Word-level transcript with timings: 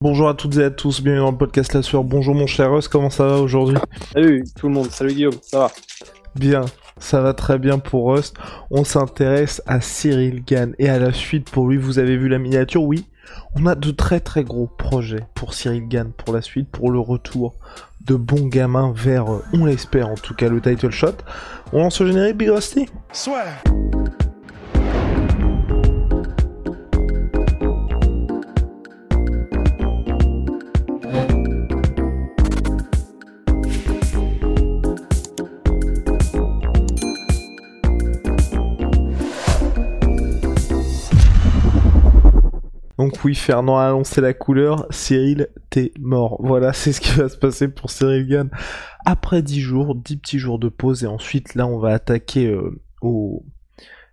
Bonjour 0.00 0.28
à 0.28 0.34
toutes 0.34 0.56
et 0.58 0.62
à 0.62 0.70
tous, 0.70 1.02
bienvenue 1.02 1.24
dans 1.24 1.32
le 1.32 1.36
podcast 1.36 1.74
La 1.74 1.82
Sueur. 1.82 2.04
Bonjour 2.04 2.32
mon 2.32 2.46
cher 2.46 2.72
Russ, 2.72 2.86
comment 2.86 3.10
ça 3.10 3.26
va 3.26 3.38
aujourd'hui 3.38 3.76
Salut 4.12 4.44
tout 4.56 4.68
le 4.68 4.74
monde, 4.74 4.92
salut 4.92 5.12
Guillaume, 5.12 5.34
ça 5.42 5.58
va 5.58 5.72
Bien, 6.36 6.64
ça 6.98 7.20
va 7.20 7.34
très 7.34 7.58
bien 7.58 7.80
pour 7.80 8.14
Rust. 8.14 8.36
On 8.70 8.84
s'intéresse 8.84 9.60
à 9.66 9.80
Cyril 9.80 10.44
Gann 10.44 10.72
et 10.78 10.88
à 10.88 11.00
la 11.00 11.12
suite 11.12 11.50
pour 11.50 11.66
lui. 11.66 11.78
Vous 11.78 11.98
avez 11.98 12.16
vu 12.16 12.28
la 12.28 12.38
miniature, 12.38 12.84
oui. 12.84 13.06
On 13.56 13.66
a 13.66 13.74
de 13.74 13.90
très 13.90 14.20
très 14.20 14.44
gros 14.44 14.68
projets 14.68 15.26
pour 15.34 15.52
Cyril 15.52 15.88
Gann 15.88 16.12
pour 16.12 16.32
la 16.32 16.42
suite, 16.42 16.68
pour 16.68 16.92
le 16.92 17.00
retour 17.00 17.56
de 18.06 18.14
bons 18.14 18.46
gamins 18.46 18.92
vers, 18.94 19.32
euh, 19.32 19.42
on 19.52 19.64
l'espère 19.64 20.10
en 20.10 20.14
tout 20.14 20.32
cas, 20.32 20.48
le 20.48 20.60
title 20.60 20.90
shot. 20.90 21.16
On 21.72 21.80
lance 21.80 22.00
le 22.00 22.06
générique 22.06 22.36
Big 22.36 22.50
Rusty? 22.50 22.86
Donc 43.18 43.24
oui, 43.24 43.34
Fernand 43.34 43.78
a 43.78 43.86
annoncé 43.86 44.20
la 44.20 44.32
couleur, 44.32 44.86
Cyril, 44.90 45.48
t'es 45.70 45.90
mort. 45.98 46.36
Voilà, 46.38 46.72
c'est 46.72 46.92
ce 46.92 47.00
qui 47.00 47.10
va 47.18 47.28
se 47.28 47.36
passer 47.36 47.66
pour 47.66 47.90
Cyril 47.90 48.28
Gann. 48.28 48.48
Après 49.04 49.42
10 49.42 49.60
jours, 49.60 49.96
10 49.96 50.18
petits 50.18 50.38
jours 50.38 50.60
de 50.60 50.68
pause, 50.68 51.02
et 51.02 51.08
ensuite 51.08 51.56
là 51.56 51.66
on 51.66 51.80
va 51.80 51.94
attaquer 51.94 52.46
euh, 52.46 52.80
au... 53.02 53.44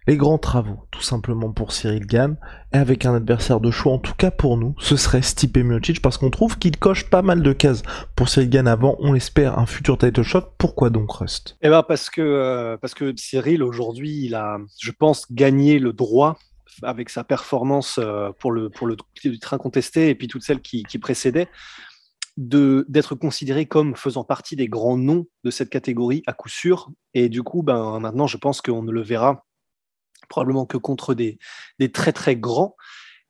les 0.07 0.17
grands 0.17 0.39
travaux, 0.39 0.87
tout 0.89 1.03
simplement 1.03 1.51
pour 1.51 1.71
Cyril 1.71 2.07
Gann, 2.07 2.37
et 2.73 2.77
avec 2.77 3.05
un 3.05 3.13
adversaire 3.13 3.59
de 3.59 3.69
choix, 3.69 3.93
en 3.93 3.99
tout 3.99 4.15
cas 4.15 4.31
pour 4.31 4.57
nous, 4.57 4.73
ce 4.79 4.95
serait 4.95 5.21
Stipe 5.21 5.59
Miocic, 5.59 6.01
parce 6.01 6.17
qu'on 6.17 6.31
trouve 6.31 6.57
qu'il 6.57 6.75
coche 6.75 7.07
pas 7.07 7.21
mal 7.21 7.43
de 7.43 7.53
cases 7.53 7.83
pour 8.15 8.27
Cyril 8.27 8.49
Gann 8.49 8.67
avant, 8.67 8.95
on 8.97 9.13
l'espère, 9.13 9.59
un 9.59 9.67
futur 9.67 9.99
title 9.99 10.23
shot. 10.23 10.45
Pourquoi 10.57 10.89
donc 10.89 11.11
Rust? 11.11 11.57
Eh 11.61 11.69
ben 11.69 11.83
parce 11.83 12.09
que, 12.09 12.21
euh, 12.21 12.75
parce 12.77 12.95
que 12.95 13.13
Cyril 13.15 13.61
aujourd'hui, 13.61 14.25
il 14.25 14.33
a, 14.33 14.57
je 14.81 14.89
pense, 14.89 15.31
gagné 15.31 15.77
le 15.77 15.93
droit 15.93 16.39
avec 16.83 17.09
sa 17.09 17.23
performance 17.23 17.99
euh, 17.99 18.31
pour 18.39 18.51
le, 18.51 18.69
pour 18.69 18.87
le 18.87 18.95
train 19.39 19.57
contesté 19.57 20.09
et 20.09 20.15
puis 20.15 20.27
toutes 20.27 20.43
celles 20.43 20.61
qui, 20.61 20.83
qui 20.83 20.99
précédaient, 20.99 21.49
d'être 22.37 23.15
considéré 23.15 23.65
comme 23.65 23.95
faisant 23.95 24.23
partie 24.23 24.55
des 24.55 24.67
grands 24.67 24.97
noms 24.97 25.25
de 25.43 25.51
cette 25.51 25.69
catégorie 25.69 26.21
à 26.27 26.33
coup 26.33 26.49
sûr. 26.49 26.89
Et 27.13 27.29
du 27.29 27.43
coup, 27.43 27.63
ben, 27.63 27.99
maintenant, 27.99 28.27
je 28.27 28.37
pense 28.37 28.61
qu'on 28.61 28.83
ne 28.83 28.91
le 28.91 29.01
verra 29.01 29.45
probablement 30.27 30.65
que 30.65 30.77
contre 30.77 31.13
des, 31.13 31.37
des 31.79 31.91
très 31.91 32.11
très 32.11 32.35
grands. 32.35 32.75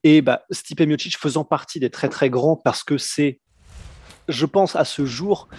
Et 0.03 0.21
bah, 0.21 0.43
Stipe 0.49 0.81
Miocic 0.81 1.17
faisant 1.17 1.45
partie 1.45 1.79
des 1.79 1.89
très 1.89 2.09
très 2.09 2.29
grands 2.29 2.55
parce 2.55 2.83
que 2.83 2.97
c'est, 2.97 3.41
je 4.27 4.45
pense, 4.45 4.75
à 4.75 4.85
ce 4.85 5.05
jour, 5.05 5.49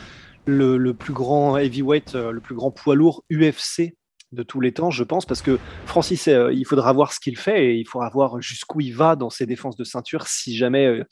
le, 0.45 0.77
le 0.77 0.95
plus 0.95 1.13
grand 1.13 1.57
heavyweight, 1.57 2.15
euh, 2.15 2.33
le 2.33 2.41
plus 2.41 2.55
grand 2.55 2.71
poids 2.71 2.95
lourd 2.95 3.25
UFC 3.31 3.95
de 4.33 4.43
tous 4.43 4.61
les 4.61 4.73
temps, 4.73 4.91
je 4.91 5.05
pense, 5.05 5.25
parce 5.27 5.43
que 5.43 5.59
Francis, 5.87 6.29
euh, 6.29 6.53
il 6.53 6.67
faudra 6.67 6.93
voir 6.93 7.13
ce 7.13 7.21
qu'il 7.21 7.37
fait 7.39 7.67
et 7.67 7.75
il 7.77 7.87
faudra 7.87 8.09
voir 8.11 8.41
jusqu'où 8.41 8.81
il 8.81 8.95
va 8.95 9.17
dans 9.17 9.31
ses 9.31 9.47
défenses 9.47 9.77
de 9.77 9.85
ceinture 9.85 10.27
si 10.27 10.57
jamais 10.57 10.87
euh, 10.87 11.05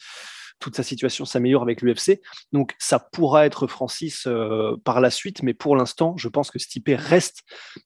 toute 0.61 0.77
sa 0.77 0.83
situation 0.83 1.25
s'améliore 1.25 1.63
avec 1.63 1.83
l'UFC. 1.83 2.21
Donc 2.53 2.75
ça 2.79 2.99
pourra 2.99 3.47
être 3.47 3.67
Francis 3.67 4.27
euh, 4.27 4.77
par 4.85 5.01
la 5.01 5.11
suite, 5.11 5.43
mais 5.43 5.55
pour 5.55 5.77
l'instant, 5.77 6.17
je 6.17 6.29
pense 6.29 6.51
que 6.51 6.59
Stipe 6.59 6.91
reste 6.97 7.43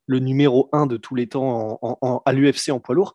le 0.07 0.19
numéro 0.19 0.69
un 0.73 0.87
de 0.87 0.97
tous 0.97 1.15
les 1.15 1.29
temps 1.29 1.79
à 2.25 2.33
l'UFC 2.33 2.71
en 2.71 2.81
poids 2.81 2.95
lourd. 2.95 3.15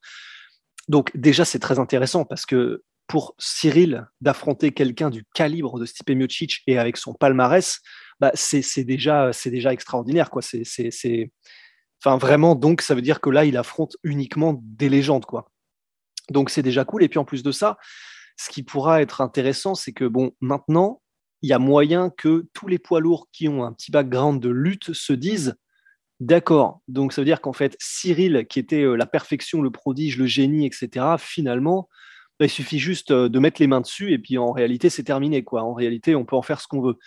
Donc 0.88 1.12
déjà, 1.16 1.46
c'est 1.46 1.60
très 1.60 1.80
intéressant 1.80 2.26
parce 2.26 2.46
que 2.46 2.84
pour 3.08 3.36
Cyril 3.38 4.08
d'affronter 4.22 4.72
quelqu'un 4.72 5.10
du 5.10 5.26
calibre 5.34 5.80
de 5.80 5.86
Stipe 5.86 6.10
Miocic 6.10 6.62
et 6.68 6.78
avec 6.78 6.98
son 6.98 7.14
palmarès, 7.14 7.80
bah, 8.20 8.32
c'est 8.34 8.84
déjà, 8.84 9.32
déjà 9.46 9.74
extraordinaire. 9.74 10.30
quoi. 10.30 10.42
C'est- 10.42 10.64
Enfin, 12.04 12.18
vraiment, 12.18 12.56
donc, 12.56 12.82
ça 12.82 12.96
veut 12.96 13.02
dire 13.02 13.22
que 13.22 13.30
là, 13.30 13.46
il 13.46 13.56
affronte 13.56 13.96
uniquement 14.04 14.60
des 14.62 14.90
légendes, 14.90 15.26
quoi. 15.26 15.50
Donc, 16.30 16.50
c'est 16.50 16.62
déjà 16.62 16.84
cool. 16.84 17.04
Et 17.04 17.10
puis, 17.10 17.20
en 17.20 17.24
plus 17.24 17.44
de 17.44 17.52
ça, 17.52 17.78
ce 18.38 18.50
qui 18.50 18.64
pourra 18.64 19.02
être 19.02 19.22
intéressant, 19.22 19.74
c'est 19.74 19.94
que, 19.94 20.06
bon, 20.06 20.32
maintenant, 20.42 21.02
il 21.42 21.50
y 21.50 21.54
a 21.54 21.60
moyen 21.60 22.10
que 22.10 22.48
tous 22.54 22.68
les 22.68 22.78
poids 22.80 23.00
lourds 23.00 23.28
qui 23.32 23.48
ont 23.48 23.64
un 23.64 23.72
petit 23.72 23.92
background 23.92 24.42
de 24.42 24.50
lutte 24.50 24.94
se 24.94 25.14
disent 25.14 25.56
d'accord. 26.20 26.82
Donc, 26.90 27.14
ça 27.14 27.22
veut 27.22 27.26
dire 27.26 27.40
qu'en 27.40 27.54
fait, 27.54 27.76
Cyril, 27.80 28.48
qui 28.50 28.60
était 28.60 28.84
euh, 28.84 28.96
la 28.96 29.06
perfection, 29.06 29.62
le 29.62 29.72
prodige, 29.72 30.18
le 30.18 30.26
génie, 30.26 30.66
etc., 30.66 31.16
finalement, 31.18 31.88
bah, 32.38 32.48
il 32.48 32.50
suffit 32.50 32.80
juste 32.80 33.12
euh, 33.12 33.30
de 33.30 33.40
mettre 33.40 33.62
les 33.62 33.68
mains 33.68 33.82
dessus 33.82 34.12
et 34.12 34.20
puis 34.20 34.38
en 34.38 34.52
réalité, 34.52 34.90
c'est 34.90 35.04
terminé, 35.04 35.44
quoi. 35.44 35.64
En 35.64 35.74
réalité, 35.74 36.16
on 36.16 36.26
peut 36.26 36.36
en 36.36 36.42
faire 36.42 36.60
ce 36.60 36.68
qu'on 36.68 36.82
veut. 36.82 36.98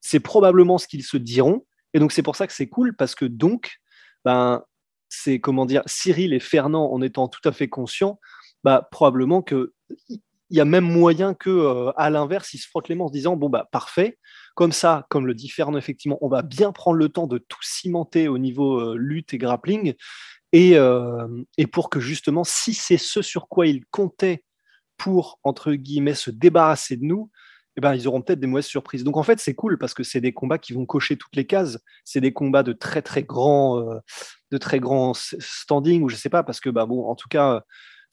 C'est 0.00 0.20
probablement 0.20 0.78
ce 0.78 0.86
qu'ils 0.86 1.04
se 1.04 1.16
diront. 1.16 1.66
Et 1.92 1.98
donc, 1.98 2.12
c'est 2.12 2.22
pour 2.22 2.36
ça 2.36 2.46
que 2.46 2.52
c'est 2.52 2.68
cool 2.68 2.94
parce 2.94 3.14
que 3.14 3.24
donc, 3.24 3.80
ben, 4.24 4.62
c'est 5.08 5.40
comment 5.40 5.66
dire, 5.66 5.82
Cyril 5.86 6.32
et 6.32 6.40
Fernand, 6.40 6.92
en 6.92 7.02
étant 7.02 7.28
tout 7.28 7.46
à 7.48 7.52
fait 7.52 7.68
conscients, 7.68 8.18
bah, 8.64 8.88
probablement 8.90 9.42
que 9.42 9.74
il 10.50 10.58
y 10.58 10.60
a 10.60 10.64
même 10.64 10.84
moyen 10.84 11.34
que, 11.34 11.50
euh, 11.50 11.92
à 11.96 12.10
l'inverse, 12.10 12.54
ils 12.54 12.58
se 12.58 12.68
frottent 12.68 12.88
les 12.88 12.94
mains 12.94 13.04
en 13.04 13.08
se 13.08 13.12
disant 13.12 13.36
bon 13.36 13.48
bah 13.48 13.68
parfait, 13.72 14.18
comme 14.54 14.72
ça, 14.72 15.06
comme 15.10 15.26
le 15.26 15.34
dit 15.34 15.48
Fernand 15.48 15.78
effectivement, 15.78 16.18
on 16.20 16.28
va 16.28 16.42
bien 16.42 16.70
prendre 16.70 16.96
le 16.96 17.08
temps 17.08 17.26
de 17.26 17.38
tout 17.38 17.62
cimenter 17.62 18.28
au 18.28 18.38
niveau 18.38 18.78
euh, 18.78 18.96
lutte 18.96 19.34
et 19.34 19.38
grappling, 19.38 19.94
et, 20.52 20.76
euh, 20.76 21.26
et 21.58 21.66
pour 21.66 21.90
que 21.90 21.98
justement, 21.98 22.44
si 22.44 22.74
c'est 22.74 22.98
ce 22.98 23.22
sur 23.22 23.48
quoi 23.48 23.66
ils 23.66 23.84
comptaient 23.86 24.44
pour 24.96 25.40
entre 25.42 25.72
guillemets 25.72 26.14
se 26.14 26.30
débarrasser 26.30 26.96
de 26.96 27.04
nous, 27.04 27.30
eh 27.76 27.80
ben, 27.80 27.94
ils 27.94 28.06
auront 28.06 28.22
peut-être 28.22 28.40
des 28.40 28.46
mauvaises 28.46 28.66
surprises. 28.66 29.04
Donc 29.04 29.16
en 29.16 29.22
fait, 29.22 29.40
c'est 29.40 29.54
cool 29.54 29.78
parce 29.78 29.94
que 29.94 30.02
c'est 30.02 30.20
des 30.20 30.32
combats 30.32 30.58
qui 30.58 30.72
vont 30.72 30.86
cocher 30.86 31.16
toutes 31.16 31.34
les 31.36 31.46
cases. 31.46 31.78
C'est 32.04 32.20
des 32.20 32.32
combats 32.32 32.62
de 32.62 32.72
très 32.72 33.02
très 33.02 33.22
grands, 33.22 33.80
euh, 33.80 33.98
de 34.50 34.58
très 34.58 34.78
grands 34.78 35.12
standing 35.14 36.02
ou 36.02 36.08
je 36.08 36.16
sais 36.16 36.28
pas 36.28 36.42
parce 36.42 36.60
que 36.60 36.70
bah 36.70 36.86
bon, 36.86 37.06
en 37.06 37.16
tout 37.16 37.28
cas, 37.28 37.64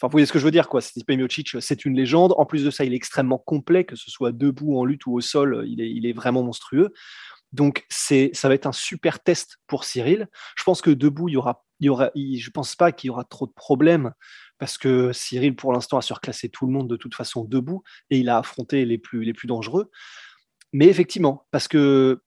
vous 0.01 0.09
voyez 0.09 0.25
ce 0.25 0.33
que 0.33 0.39
je 0.39 0.45
veux 0.45 0.51
dire 0.51 0.67
quoi. 0.67 0.81
Stipe 0.81 1.09
Miocic, 1.09 1.55
c'est 1.59 1.85
une 1.85 1.95
légende. 1.95 2.33
En 2.37 2.45
plus 2.45 2.63
de 2.63 2.71
ça, 2.71 2.83
il 2.83 2.93
est 2.93 2.95
extrêmement 2.95 3.37
complet, 3.37 3.83
que 3.83 3.95
ce 3.95 4.09
soit 4.09 4.31
debout, 4.31 4.77
en 4.77 4.85
lutte 4.85 5.05
ou 5.05 5.13
au 5.13 5.21
sol, 5.21 5.63
il 5.67 5.81
est, 5.81 5.91
il 5.91 6.05
est 6.05 6.13
vraiment 6.13 6.43
monstrueux. 6.43 6.93
Donc 7.51 7.85
c'est, 7.89 8.31
ça 8.33 8.47
va 8.47 8.55
être 8.55 8.65
un 8.65 8.71
super 8.71 9.19
test 9.19 9.57
pour 9.67 9.83
Cyril. 9.83 10.27
Je 10.55 10.63
pense 10.63 10.81
que 10.81 10.89
debout, 10.89 11.27
il 11.29 11.33
y 11.33 11.37
aura, 11.37 11.65
il 11.79 11.87
y 11.87 11.89
aura, 11.89 12.09
je 12.15 12.49
pense 12.49 12.75
pas 12.75 12.91
qu'il 12.91 13.09
y 13.09 13.11
aura 13.11 13.25
trop 13.25 13.45
de 13.45 13.51
problèmes 13.51 14.11
parce 14.61 14.77
que 14.77 15.11
Cyril, 15.11 15.55
pour 15.55 15.73
l'instant, 15.73 15.97
a 15.97 16.03
surclassé 16.03 16.47
tout 16.47 16.67
le 16.67 16.71
monde 16.71 16.87
de 16.87 16.95
toute 16.95 17.15
façon 17.15 17.43
debout 17.43 17.81
et 18.11 18.19
il 18.19 18.29
a 18.29 18.37
affronté 18.37 18.85
les 18.85 18.99
plus, 18.99 19.33
dangereux. 19.45 19.89
Mais 20.71 20.85
effectivement, 20.85 21.47
parce 21.49 21.67
que, 21.67 22.21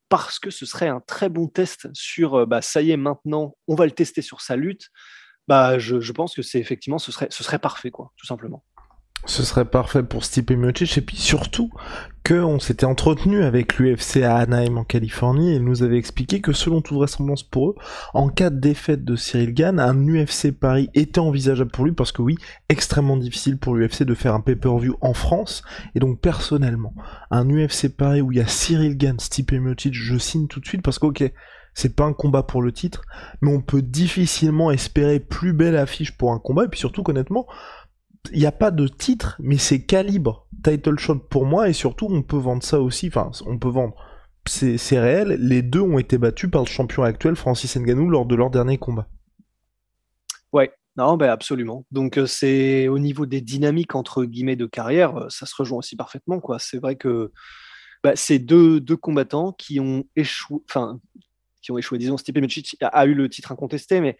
ce 0.49 0.67
serait 0.67 0.89
un 0.89 0.99
très 0.99 1.28
bon 1.28 1.47
test 1.47 1.87
sur, 1.93 2.34
euh, 2.34 2.45
bah, 2.45 2.61
ça 2.61 2.83
y 2.83 2.91
est, 2.91 2.97
maintenant, 2.97 3.56
on 3.69 3.77
va 3.77 3.84
le 3.84 3.93
tester 3.93 4.21
sur 4.21 4.41
sa 4.41 4.56
lutte, 4.56 4.89
bah, 5.47 5.78
je, 5.78 6.00
je 6.00 6.11
pense 6.11 6.34
que 6.34 6.43
c'est 6.43 6.59
effectivement, 6.59 6.99
ce 6.99 7.12
serait, 7.12 7.28
ce 7.31 7.45
serait 7.45 7.61
parfait, 7.61 7.93
quoi, 7.93 8.12
tout 8.17 8.27
simplement. 8.27 8.65
Ce 9.26 9.42
serait 9.42 9.64
parfait 9.64 10.02
pour 10.02 10.24
Stipe 10.24 10.50
Miocic. 10.50 10.98
Et 10.98 11.00
puis 11.00 11.16
surtout 11.16 11.71
que 12.24 12.34
on 12.34 12.59
s'était 12.59 12.86
entretenu 12.86 13.42
avec 13.42 13.78
l'UFC 13.78 14.22
à 14.22 14.36
Anaheim 14.36 14.78
en 14.78 14.84
Californie 14.84 15.54
et 15.54 15.59
nous 15.59 15.82
avait 15.82 15.98
expliqué 15.98 16.41
que 16.41 16.53
selon 16.53 16.80
toute 16.80 16.97
vraisemblance 16.97 17.42
pour 17.42 17.71
eux, 17.71 17.74
en 18.15 18.28
cas 18.28 18.48
de 18.50 18.59
défaite 18.59 19.04
de 19.04 19.15
Cyril 19.15 19.53
Gann, 19.53 19.78
un 19.78 20.09
UFC 20.09 20.50
Paris 20.53 20.88
était 20.94 21.18
envisageable 21.18 21.71
pour 21.71 21.84
lui 21.84 21.92
parce 21.92 22.12
que 22.12 22.22
oui, 22.22 22.36
extrêmement 22.68 23.18
difficile 23.18 23.59
pour 23.59 23.74
l'UFC 23.74 24.04
de 24.04 24.15
faire 24.15 24.34
un 24.34 24.41
pay-per-view 24.41 24.97
en 25.03 25.12
France. 25.12 25.62
Et 25.94 26.00
donc 26.00 26.20
personnellement, 26.20 26.94
un 27.30 27.48
UFC 27.48 27.88
Paris 27.94 28.22
où 28.22 28.32
il 28.32 28.38
y 28.38 28.42
a 28.42 28.47
Cyril 28.47 28.97
Gann, 28.97 29.18
Stipe 29.18 29.53
Miocic, 29.53 29.94
je 29.94 30.16
signe 30.16 30.48
tout 30.48 30.60
de 30.60 30.66
suite 30.66 30.82
parce 30.82 30.98
que 30.98 31.06
ok, 31.06 31.30
c'est 31.74 31.97
pas 31.97 32.04
un 32.04 32.12
combat 32.12 32.42
pour 32.42 32.62
le 32.62 32.72
titre, 32.72 33.03
mais 33.42 33.53
on 33.53 33.60
peut 33.60 33.82
difficilement 33.82 34.70
espérer 34.70 35.18
plus 35.20 35.53
belle 35.53 35.77
affiche 35.77 36.16
pour 36.16 36.32
un 36.32 36.38
combat. 36.38 36.65
Et 36.65 36.68
puis 36.68 36.80
surtout 36.80 37.03
honnêtement, 37.06 37.47
il 38.32 38.38
n'y 38.38 38.47
a 38.47 38.53
pas 38.53 38.71
de 38.71 38.88
titre, 38.88 39.36
mais 39.38 39.59
c'est 39.59 39.84
calibre 39.84 40.48
title 40.62 40.98
shot 40.98 41.18
pour 41.18 41.44
moi, 41.44 41.68
et 41.68 41.72
surtout 41.72 42.09
on 42.10 42.22
peut 42.22 42.38
vendre 42.38 42.62
ça 42.62 42.80
aussi, 42.80 43.09
enfin 43.09 43.30
on 43.47 43.59
peut 43.59 43.68
vendre, 43.68 43.94
c'est 44.47 44.98
réel, 44.98 45.36
les 45.41 45.62
deux 45.62 45.80
ont 45.80 45.98
été 45.98 46.18
battus 46.18 46.50
par 46.50 46.62
le 46.62 46.68
champion 46.68 47.03
actuel 47.03 47.36
Francis 47.36 47.76
Ngannou 47.76 48.09
lors 48.09 48.26
de 48.26 48.34
leur 48.34 48.50
dernier 48.50 48.78
combat. 48.78 49.09
Ouais, 50.53 50.72
Non, 50.97 51.16
ben 51.16 51.28
absolument. 51.28 51.84
Donc 51.91 52.18
c'est 52.26 52.88
au 52.88 52.98
niveau 52.98 53.26
des 53.26 53.41
dynamiques 53.41 53.94
entre 53.94 54.24
guillemets 54.24 54.56
de 54.56 54.66
carrière, 54.66 55.27
ça 55.28 55.47
se 55.47 55.54
rejoint 55.56 55.78
aussi 55.78 55.97
parfaitement. 55.97 56.41
Quoi. 56.41 56.59
C'est 56.59 56.78
vrai 56.78 56.97
que 56.97 57.32
bah, 58.03 58.12
c'est 58.16 58.38
deux, 58.38 58.80
deux, 58.80 58.97
combattants 58.97 59.53
qui 59.53 59.80
ont 59.80 60.04
échoué, 60.15 60.60
enfin 60.68 61.00
qui 61.62 61.72
ont 61.72 61.78
échoué. 61.78 61.98
Disons, 61.98 62.16
Stipe 62.16 62.38
Miocic 62.38 62.77
a, 62.80 63.06
eu 63.06 63.15
le 63.15 63.28
titre 63.28 63.50
incontesté, 63.50 64.00
mais 64.00 64.16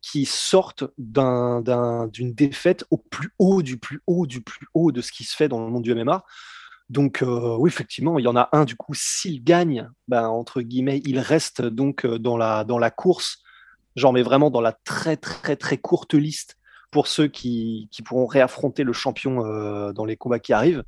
qui 0.00 0.24
sortent 0.24 0.84
d'une 0.96 2.32
défaite 2.34 2.84
au 2.90 2.98
plus 2.98 3.30
haut 3.38 3.62
du 3.62 3.78
plus 3.78 4.00
haut 4.06 4.26
du 4.26 4.40
plus 4.40 4.66
haut 4.74 4.92
de 4.92 5.00
ce 5.00 5.12
qui 5.12 5.24
se 5.24 5.34
fait 5.34 5.48
dans 5.48 5.64
le 5.64 5.70
monde 5.70 5.82
du 5.82 5.94
MMA. 5.94 6.24
Donc 6.88 7.22
oui, 7.22 7.68
effectivement, 7.68 8.18
il 8.18 8.24
y 8.24 8.28
en 8.28 8.36
a 8.36 8.48
un 8.52 8.64
du 8.64 8.76
coup, 8.76 8.94
s'il 8.94 9.44
gagne, 9.44 9.90
ben, 10.06 10.28
entre 10.28 10.62
guillemets, 10.62 11.02
il 11.04 11.18
reste 11.18 11.62
donc 11.62 12.06
dans 12.06 12.36
la, 12.36 12.64
dans 12.64 12.78
la 12.78 12.90
course 12.90 13.42
genre 13.98 14.12
mais 14.12 14.22
vraiment 14.22 14.50
dans 14.50 14.60
la 14.60 14.72
très 14.72 15.16
très 15.16 15.56
très 15.56 15.76
courte 15.76 16.14
liste 16.14 16.56
pour 16.90 17.06
ceux 17.06 17.28
qui, 17.28 17.90
pourront 18.04 18.26
réaffronter 18.26 18.82
le 18.82 18.94
champion 18.94 19.44
euh, 19.44 19.92
dans 19.92 20.06
les 20.06 20.16
combats 20.16 20.38
qui 20.38 20.54
arrivent. 20.54 20.84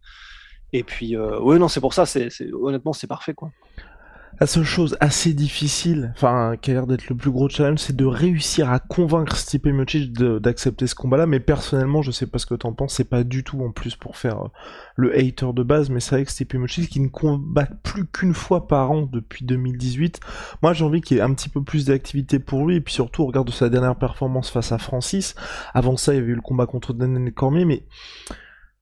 Et 0.72 0.82
puis, 0.82 1.14
euh, 1.14 1.38
ouais, 1.40 1.58
non, 1.58 1.68
c'est 1.68 1.80
pour 1.80 1.92
ça, 1.92 2.06
c'est, 2.06 2.30
honnêtement, 2.54 2.94
c'est 2.94 3.06
parfait. 3.06 3.34
La 4.40 4.46
seule 4.46 4.64
chose 4.64 4.96
assez 5.00 5.34
difficile, 5.34 6.14
enfin, 6.16 6.54
qui 6.58 6.70
a 6.70 6.74
l'air 6.74 6.86
d'être 6.86 7.10
le 7.10 7.14
plus 7.14 7.30
gros 7.30 7.50
challenge, 7.50 7.80
c'est 7.80 7.94
de 7.94 8.06
réussir 8.06 8.70
à 8.70 8.78
convaincre 8.78 9.36
Stipe 9.36 9.66
Miocic 9.66 10.14
d'accepter 10.14 10.86
ce 10.86 10.94
combat-là. 10.94 11.26
Mais 11.26 11.40
personnellement, 11.40 12.00
je 12.00 12.10
sais 12.10 12.26
pas 12.26 12.38
ce 12.38 12.46
que 12.46 12.54
t'en 12.54 12.72
penses, 12.72 12.94
c'est 12.94 13.04
pas 13.04 13.22
du 13.22 13.44
tout 13.44 13.60
en 13.60 13.70
plus 13.70 13.96
pour 13.96 14.16
faire 14.16 14.44
euh, 14.44 14.48
le 14.96 15.14
hater 15.14 15.52
de 15.52 15.62
base, 15.62 15.90
mais 15.90 16.00
c'est 16.00 16.14
vrai 16.14 16.24
que 16.24 16.30
Stipe 16.30 16.54
Miocic 16.54 16.88
qui 16.88 17.00
ne 17.00 17.08
combat 17.08 17.68
plus 17.82 18.06
qu'une 18.06 18.32
fois 18.32 18.66
par 18.66 18.90
an 18.92 19.02
depuis 19.02 19.44
2018. 19.44 20.20
Moi, 20.62 20.72
j'ai 20.72 20.86
envie 20.86 21.02
qu'il 21.02 21.18
y 21.18 21.20
ait 21.20 21.22
un 21.22 21.34
petit 21.34 21.50
peu 21.50 21.62
plus 21.62 21.84
d'activité 21.84 22.38
pour 22.38 22.66
lui, 22.66 22.76
et 22.76 22.80
puis 22.80 22.94
surtout, 22.94 23.24
on 23.24 23.26
regarde 23.26 23.50
sa 23.50 23.68
dernière 23.68 23.96
performance 23.96 24.48
face 24.48 24.72
à 24.72 24.78
Francis. 24.78 25.34
Avant 25.74 25.98
ça, 25.98 26.14
il 26.14 26.16
y 26.16 26.18
avait 26.18 26.32
eu 26.32 26.34
le 26.34 26.40
combat 26.40 26.64
contre 26.64 26.94
Daniel 26.94 27.30
Cormier, 27.34 27.66
mais 27.66 27.84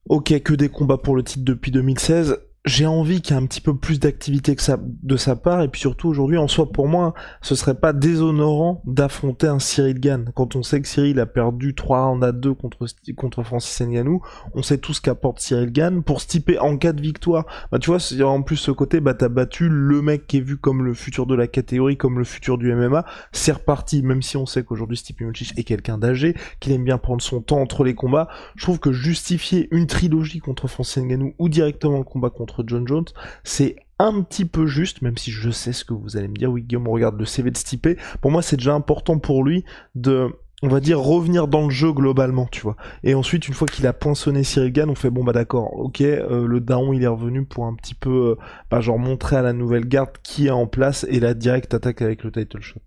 ok, 0.08 0.40
que 0.40 0.55
des 0.55 0.69
combats 0.69 0.99
pour 0.99 1.16
le 1.16 1.25
titre 1.25 1.44
depuis 1.44 1.72
2016 1.72 2.38
j'ai 2.69 2.87
envie 2.87 3.20
qu'il 3.20 3.35
y 3.35 3.38
ait 3.38 3.43
un 3.43 3.47
petit 3.47 3.61
peu 3.61 3.76
plus 3.76 3.99
d'activité 3.99 4.55
que 4.55 4.62
ça 4.62 4.79
de 4.81 5.17
sa 5.17 5.37
part. 5.37 5.62
Et 5.62 5.69
puis 5.69 5.81
surtout 5.81 6.09
aujourd'hui 6.09 6.38
en 6.38 6.49
soi 6.49 6.70
pour 6.70 6.87
moi 6.87 7.15
ce 7.43 7.55
serait 7.55 7.75
pas 7.75 7.93
déshonorant 7.93 8.82
d'affronter 8.85 9.47
un 9.47 9.59
Cyril 9.59 9.99
Gann. 10.00 10.31
Quand 10.35 10.55
on 10.55 10.62
sait 10.62 10.81
que 10.81 10.88
Cyril 10.88 11.19
a 11.20 11.26
perdu 11.26 11.75
3 11.75 12.06
rounds 12.06 12.25
à 12.25 12.32
2 12.32 12.55
contre 12.55 12.87
contre 13.17 13.43
Francis 13.43 13.81
Ngannou 13.81 14.20
on 14.55 14.62
sait 14.62 14.79
tout 14.79 14.93
ce 14.93 15.00
qu'apporte 15.00 15.41
Cyril 15.41 15.73
Gann. 15.73 16.03
Pour 16.03 16.20
stiper 16.20 16.59
en 16.59 16.76
cas 16.76 16.93
de 16.93 17.00
victoire 17.00 17.47
bah 17.73 17.79
tu 17.79 17.91
vois 17.91 17.99
en 18.29 18.43
plus 18.43 18.56
ce 18.56 18.70
côté 18.70 19.00
bah 19.00 19.15
t'as 19.15 19.29
battu 19.29 19.69
le 19.69 20.03
mec 20.03 20.26
qui 20.26 20.37
est 20.37 20.41
vu 20.41 20.56
comme 20.59 20.85
le 20.85 20.94
futur 20.94 21.26
de 21.26 21.35
la 21.35 21.47
catégorie 21.47 21.97
comme 21.97 22.19
le 22.19 22.25
futur 22.25 22.59
du 22.59 22.73
MMA 22.75 23.05
c'est 23.32 23.53
reparti 23.53 24.03
même 24.03 24.23
si 24.23 24.37
on 24.37 24.47
sait 24.47 24.62
qu'aujourd'hui 24.62 24.97
Stipe 24.97 25.20
Miocic 25.20 25.59
est 25.59 25.65
quelqu'un 25.65 25.99
d'âgé 25.99 26.35
qu'il 26.61 26.73
aime 26.73 26.85
bien 26.85 26.99
prendre 26.99 27.23
son 27.23 27.41
temps 27.41 27.61
entre 27.61 27.85
les 27.85 27.94
combats. 27.94 28.29
Je 28.56 28.65
trouve 28.65 28.79
que 28.79 28.93
justifier 28.93 29.69
une 29.70 29.87
trilogie 29.87 30.41
contre 30.41 30.69
Francis 30.69 31.03
Ngannou 31.03 31.35
ou 31.38 31.49
directement 31.49 31.99
le 31.99 32.05
combat 32.05 32.31
contre 32.31 32.57
John 32.66 32.87
Jones, 32.87 33.06
c'est 33.44 33.76
un 33.99 34.22
petit 34.22 34.44
peu 34.44 34.66
juste, 34.66 35.02
même 35.02 35.19
si 35.19 35.31
je 35.31 35.50
sais 35.50 35.72
ce 35.72 35.84
que 35.84 35.94
vous 35.94 36.16
allez 36.16 36.28
me 36.28 36.37
dire, 36.37 36.50
oui 36.50 36.62
Guillaume, 36.62 36.88
on 36.88 36.93
regarde 36.93 37.19
le 37.19 37.25
CV 37.25 37.50
de 37.50 37.56
Stipe, 37.56 37.88
pour 38.20 38.31
moi 38.31 38.43
c'est 38.43 38.56
déjà 38.56 38.75
important 38.75 39.19
pour 39.19 39.43
lui 39.43 39.64
de, 39.94 40.28
on 40.62 40.69
va 40.69 40.81
dire, 40.81 41.00
revenir 41.00 41.49
dans 41.49 41.64
le 41.64 41.70
jeu 41.70 41.93
globalement, 41.93 42.46
tu 42.46 42.60
vois. 42.60 42.76
Et 43.05 43.14
ensuite, 43.14 43.49
une 43.49 43.55
fois 43.55 43.66
qu'il 43.66 43.87
a 43.87 43.93
poinçonné 43.93 44.44
Cyril 44.44 44.72
on 44.88 44.94
fait, 44.94 45.10
bon 45.10 45.25
bah 45.25 45.32
d'accord, 45.32 45.72
ok, 45.78 46.00
euh, 46.00 46.46
le 46.46 46.60
daron 46.60 46.93
il 46.93 47.02
est 47.02 47.08
revenu 47.08 47.44
pour 47.44 47.66
un 47.66 47.75
petit 47.75 47.94
peu, 47.94 48.31
euh, 48.31 48.44
bah, 48.70 48.81
genre 48.81 48.99
montrer 48.99 49.37
à 49.37 49.43
la 49.43 49.52
nouvelle 49.52 49.87
garde 49.87 50.10
qui 50.22 50.46
est 50.46 50.50
en 50.50 50.66
place, 50.66 51.06
et 51.08 51.20
la 51.20 51.34
direct 51.34 51.75
attaque 51.75 52.02
avec 52.02 52.25
le 52.25 52.32
title 52.32 52.60
shot. 52.60 52.81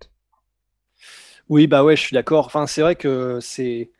Oui, 1.48 1.66
bah 1.66 1.84
ouais, 1.84 1.96
je 1.96 2.00
suis 2.00 2.14
d'accord. 2.14 2.46
Enfin, 2.46 2.66
c'est 2.66 2.80
vrai 2.80 2.94
que 2.96 3.38
c'est 3.40 3.90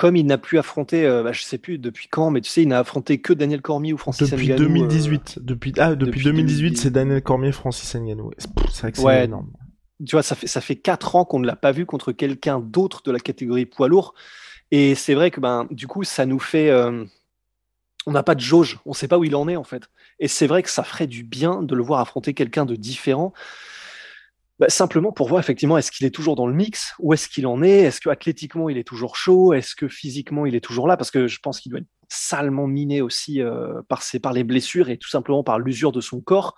comme 0.00 0.16
il 0.16 0.24
n'a 0.24 0.38
plus 0.38 0.58
affronté, 0.58 1.04
euh, 1.04 1.22
bah, 1.22 1.32
je 1.32 1.42
sais 1.42 1.58
plus 1.58 1.76
depuis 1.76 2.08
quand, 2.08 2.30
mais 2.30 2.40
tu 2.40 2.48
sais, 2.48 2.62
il 2.62 2.68
n'a 2.68 2.78
affronté 2.78 3.20
que 3.20 3.34
Daniel 3.34 3.60
Cormier 3.60 3.92
ou 3.92 3.98
Francis 3.98 4.30
depuis 4.30 4.48
2018. 4.48 5.34
Euh, 5.36 5.40
depuis 5.42 5.74
ah 5.76 5.94
depuis, 5.94 6.22
2018, 6.22 6.78
c'est 6.78 6.90
Daniel 6.90 7.20
Cormier, 7.20 7.52
Francis 7.52 7.94
Ngannou. 7.94 8.30
C'est 8.70 8.80
vrai 8.80 8.92
que 8.92 8.98
c'est 8.98 9.24
énorme. 9.24 9.50
Tu 10.06 10.12
vois, 10.12 10.22
ça 10.22 10.34
fait 10.36 10.46
ça 10.46 10.62
fait 10.62 10.76
quatre 10.76 11.16
ans 11.16 11.26
qu'on 11.26 11.38
ne 11.38 11.46
l'a 11.46 11.54
pas 11.54 11.72
vu 11.72 11.84
contre 11.84 12.12
quelqu'un 12.12 12.60
d'autre 12.60 13.02
de 13.04 13.12
la 13.12 13.18
catégorie 13.18 13.66
poids 13.66 13.88
lourd, 13.88 14.14
et 14.70 14.94
c'est 14.94 15.12
vrai 15.12 15.30
que 15.30 15.38
ben 15.38 15.66
du 15.70 15.86
coup, 15.86 16.02
ça 16.02 16.24
nous 16.24 16.38
fait 16.38 16.70
euh, 16.70 17.04
on 18.06 18.12
n'a 18.12 18.22
pas 18.22 18.34
de 18.34 18.40
jauge, 18.40 18.78
on 18.86 18.90
ne 18.90 18.94
sait 18.94 19.06
pas 19.06 19.18
où 19.18 19.24
il 19.24 19.36
en 19.36 19.48
est 19.48 19.56
en 19.56 19.64
fait. 19.64 19.90
Et 20.18 20.28
c'est 20.28 20.46
vrai 20.46 20.62
que 20.62 20.70
ça 20.70 20.82
ferait 20.82 21.08
du 21.08 21.24
bien 21.24 21.62
de 21.62 21.74
le 21.74 21.82
voir 21.82 22.00
affronter 22.00 22.32
quelqu'un 22.32 22.64
de 22.64 22.74
différent. 22.74 23.34
Bah, 24.60 24.68
simplement 24.68 25.10
pour 25.10 25.26
voir 25.26 25.40
effectivement 25.40 25.78
est-ce 25.78 25.90
qu'il 25.90 26.06
est 26.06 26.14
toujours 26.14 26.36
dans 26.36 26.46
le 26.46 26.52
mix, 26.52 26.92
où 26.98 27.14
est-ce 27.14 27.30
qu'il 27.30 27.46
en 27.46 27.62
est, 27.62 27.78
est-ce 27.78 27.98
que 27.98 28.10
athlétiquement 28.10 28.68
il 28.68 28.76
est 28.76 28.84
toujours 28.84 29.16
chaud, 29.16 29.54
est-ce 29.54 29.74
que 29.74 29.88
physiquement 29.88 30.44
il 30.44 30.54
est 30.54 30.60
toujours 30.60 30.86
là, 30.86 30.98
parce 30.98 31.10
que 31.10 31.26
je 31.26 31.38
pense 31.42 31.60
qu'il 31.60 31.70
doit 31.70 31.80
être 31.80 31.88
salement 32.10 32.66
miné 32.66 33.00
aussi 33.00 33.40
euh, 33.40 33.80
par, 33.88 34.02
par 34.22 34.34
les 34.34 34.44
blessures 34.44 34.90
et 34.90 34.98
tout 34.98 35.08
simplement 35.08 35.42
par 35.42 35.58
l'usure 35.58 35.92
de 35.92 36.02
son 36.02 36.20
corps. 36.20 36.56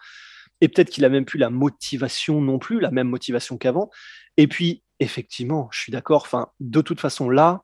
Et 0.60 0.66
peut-être 0.66 0.90
qu'il 0.90 1.04
a 1.04 1.08
même 1.08 1.24
plus 1.24 1.38
la 1.38 1.48
motivation 1.48 2.40
non 2.40 2.58
plus, 2.58 2.80
la 2.80 2.90
même 2.90 3.08
motivation 3.08 3.56
qu'avant. 3.56 3.88
Et 4.36 4.48
puis 4.48 4.82
effectivement, 4.98 5.68
je 5.70 5.78
suis 5.78 5.92
d'accord. 5.92 6.26
De 6.58 6.80
toute 6.80 7.00
façon 7.00 7.30
là, 7.30 7.62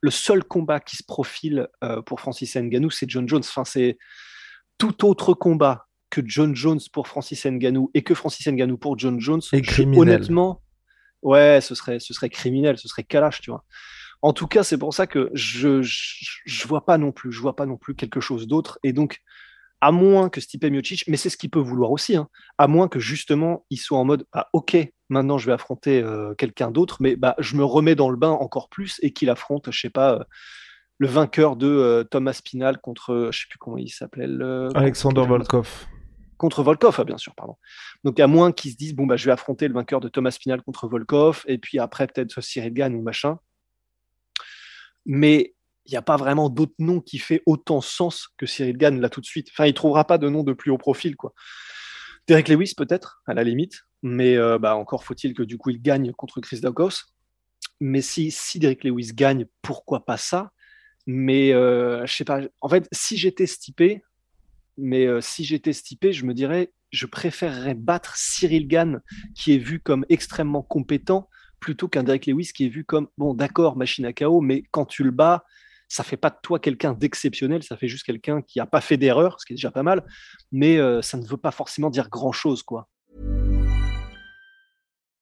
le 0.00 0.10
seul 0.10 0.44
combat 0.44 0.80
qui 0.80 0.96
se 0.96 1.04
profile 1.04 1.68
euh, 1.82 2.00
pour 2.00 2.20
Francis 2.20 2.56
Ngannou, 2.56 2.90
c'est 2.90 3.08
John 3.08 3.28
Jones. 3.28 3.42
C'est 3.64 3.98
tout 4.78 5.04
autre 5.04 5.34
combat 5.34 5.88
que 6.14 6.22
John 6.24 6.54
Jones 6.54 6.80
pour 6.92 7.08
Francis 7.08 7.44
Ngannou 7.44 7.90
et 7.92 8.02
que 8.02 8.14
Francis 8.14 8.46
Ngannou 8.46 8.78
pour 8.78 8.96
John 8.96 9.18
Jones, 9.18 9.40
honnêtement, 9.96 10.62
ouais, 11.22 11.60
ce 11.60 11.74
serait, 11.74 11.98
ce 11.98 12.14
serait 12.14 12.28
criminel, 12.28 12.78
ce 12.78 12.86
serait 12.86 13.02
calache, 13.02 13.40
tu 13.40 13.50
vois. 13.50 13.64
En 14.22 14.32
tout 14.32 14.46
cas, 14.46 14.62
c'est 14.62 14.78
pour 14.78 14.94
ça 14.94 15.08
que 15.08 15.30
je, 15.34 15.82
je, 15.82 16.68
vois 16.68 16.86
pas 16.86 16.98
non 16.98 17.10
plus, 17.10 17.32
je 17.32 17.40
vois 17.40 17.56
pas 17.56 17.66
non 17.66 17.76
plus 17.76 17.96
quelque 17.96 18.20
chose 18.20 18.46
d'autre. 18.46 18.78
Et 18.84 18.92
donc, 18.92 19.20
à 19.80 19.90
moins 19.90 20.28
que 20.28 20.40
Stipe 20.40 20.64
Miocic, 20.64 21.04
mais 21.08 21.16
c'est 21.16 21.30
ce 21.30 21.36
qu'il 21.36 21.50
peut 21.50 21.58
vouloir 21.58 21.90
aussi, 21.90 22.16
hein, 22.16 22.28
à 22.56 22.68
moins 22.68 22.86
que 22.86 23.00
justement 23.00 23.66
il 23.70 23.76
soit 23.76 23.98
en 23.98 24.04
mode, 24.04 24.24
ah, 24.32 24.48
ok, 24.52 24.76
maintenant 25.08 25.36
je 25.36 25.46
vais 25.46 25.52
affronter 25.52 26.00
euh, 26.00 26.32
quelqu'un 26.34 26.70
d'autre, 26.70 26.98
mais 27.00 27.16
bah, 27.16 27.34
je 27.38 27.56
me 27.56 27.64
remets 27.64 27.96
dans 27.96 28.08
le 28.08 28.16
bain 28.16 28.30
encore 28.30 28.68
plus 28.68 28.98
et 29.02 29.12
qu'il 29.12 29.28
affronte, 29.30 29.70
je 29.70 29.80
sais 29.80 29.90
pas. 29.90 30.14
Euh, 30.14 30.24
le 30.98 31.08
vainqueur 31.08 31.56
de 31.56 31.66
euh, 31.66 32.04
Thomas 32.04 32.40
Pinal 32.42 32.80
contre, 32.80 33.30
je 33.32 33.40
sais 33.40 33.46
plus 33.50 33.58
comment 33.58 33.78
il 33.78 33.90
s'appelait. 33.90 34.28
Alexander 34.74 35.26
Volkov 35.26 35.88
contre 36.44 36.62
Volkov, 36.62 37.00
hein, 37.00 37.04
bien 37.04 37.16
sûr, 37.16 37.34
pardon. 37.34 37.56
Donc, 38.04 38.20
à 38.20 38.26
moins 38.26 38.52
qu'ils 38.52 38.72
se 38.72 38.76
disent, 38.76 38.94
bon, 38.94 39.06
bah, 39.06 39.16
je 39.16 39.24
vais 39.24 39.32
affronter 39.32 39.66
le 39.66 39.72
vainqueur 39.72 40.00
de 40.00 40.10
Thomas 40.10 40.36
Pinal 40.38 40.60
contre 40.60 40.86
Volkov, 40.86 41.42
et 41.46 41.56
puis 41.56 41.78
après, 41.78 42.06
peut-être 42.06 42.42
Cyril 42.42 42.74
Gann 42.74 42.94
ou 42.94 43.00
machin. 43.00 43.38
Mais 45.06 45.54
il 45.86 45.92
n'y 45.92 45.96
a 45.96 46.02
pas 46.02 46.18
vraiment 46.18 46.50
d'autre 46.50 46.74
nom 46.78 47.00
qui 47.00 47.18
fait 47.18 47.42
autant 47.46 47.80
sens 47.80 48.28
que 48.36 48.44
Cyril 48.44 48.76
Gann 48.76 49.00
là 49.00 49.08
tout 49.08 49.22
de 49.22 49.26
suite. 49.26 49.48
Enfin, 49.52 49.64
il 49.64 49.72
trouvera 49.72 50.04
pas 50.06 50.18
de 50.18 50.28
nom 50.28 50.42
de 50.42 50.52
plus 50.52 50.70
haut 50.70 50.76
profil, 50.76 51.16
quoi. 51.16 51.32
Derek 52.28 52.48
Lewis, 52.48 52.74
peut-être, 52.76 53.22
à 53.26 53.32
la 53.32 53.42
limite, 53.42 53.84
mais 54.02 54.36
euh, 54.36 54.58
bah, 54.58 54.76
encore 54.76 55.02
faut-il 55.02 55.32
que 55.32 55.42
du 55.42 55.56
coup, 55.56 55.70
il 55.70 55.80
gagne 55.80 56.12
contre 56.12 56.42
Chris 56.42 56.60
Daukaus. 56.60 57.06
Mais 57.80 58.02
si, 58.02 58.30
si 58.30 58.58
Derek 58.58 58.84
Lewis 58.84 59.12
gagne, 59.14 59.46
pourquoi 59.62 60.04
pas 60.04 60.18
ça? 60.18 60.50
Mais 61.06 61.54
euh, 61.54 62.04
je 62.04 62.14
sais 62.14 62.24
pas. 62.24 62.42
En 62.60 62.68
fait, 62.68 62.86
si 62.92 63.16
j'étais 63.16 63.46
stipé, 63.46 64.02
mais 64.76 65.06
euh, 65.06 65.20
si 65.20 65.44
j'étais 65.44 65.72
stipé, 65.72 66.12
je 66.12 66.24
me 66.24 66.34
dirais, 66.34 66.72
je 66.90 67.06
préférerais 67.06 67.74
battre 67.74 68.16
Cyril 68.16 68.68
Gann, 68.68 69.00
qui 69.34 69.54
est 69.54 69.58
vu 69.58 69.80
comme 69.80 70.04
extrêmement 70.08 70.62
compétent, 70.62 71.28
plutôt 71.60 71.88
qu'un 71.88 72.02
Derek 72.02 72.26
Lewis 72.26 72.52
qui 72.54 72.66
est 72.66 72.68
vu 72.68 72.84
comme, 72.84 73.08
bon, 73.18 73.34
d'accord, 73.34 73.76
machine 73.76 74.04
à 74.04 74.12
chaos, 74.12 74.40
mais 74.40 74.64
quand 74.70 74.84
tu 74.84 75.02
le 75.02 75.10
bats, 75.10 75.44
ça 75.88 76.02
fait 76.04 76.16
pas 76.16 76.30
de 76.30 76.36
toi 76.42 76.58
quelqu'un 76.58 76.92
d'exceptionnel, 76.92 77.62
ça 77.62 77.76
fait 77.76 77.88
juste 77.88 78.04
quelqu'un 78.04 78.42
qui 78.42 78.60
a 78.60 78.66
pas 78.66 78.80
fait 78.80 78.96
d'erreur, 78.96 79.40
ce 79.40 79.46
qui 79.46 79.52
est 79.52 79.56
déjà 79.56 79.70
pas 79.70 79.82
mal, 79.82 80.04
mais 80.52 80.78
euh, 80.78 81.02
ça 81.02 81.16
ne 81.16 81.26
veut 81.26 81.36
pas 81.36 81.50
forcément 81.50 81.90
dire 81.90 82.08
grand-chose, 82.10 82.62
quoi. 82.62 82.88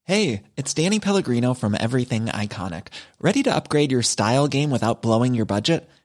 Hey, 0.04 0.42
it's 0.56 0.75
Danny 0.75 0.99
Pellegrino 0.99 1.54
from 1.54 1.76
Everything 1.78 2.26
Iconic. 2.26 2.88
Ready 3.21 3.44
to 3.44 3.54
upgrade 3.54 3.92
your 3.92 4.02
style 4.02 4.49
game 4.49 4.73
without 4.73 5.00
blowing 5.00 5.32
your 5.32 5.47
budget? 5.47 5.88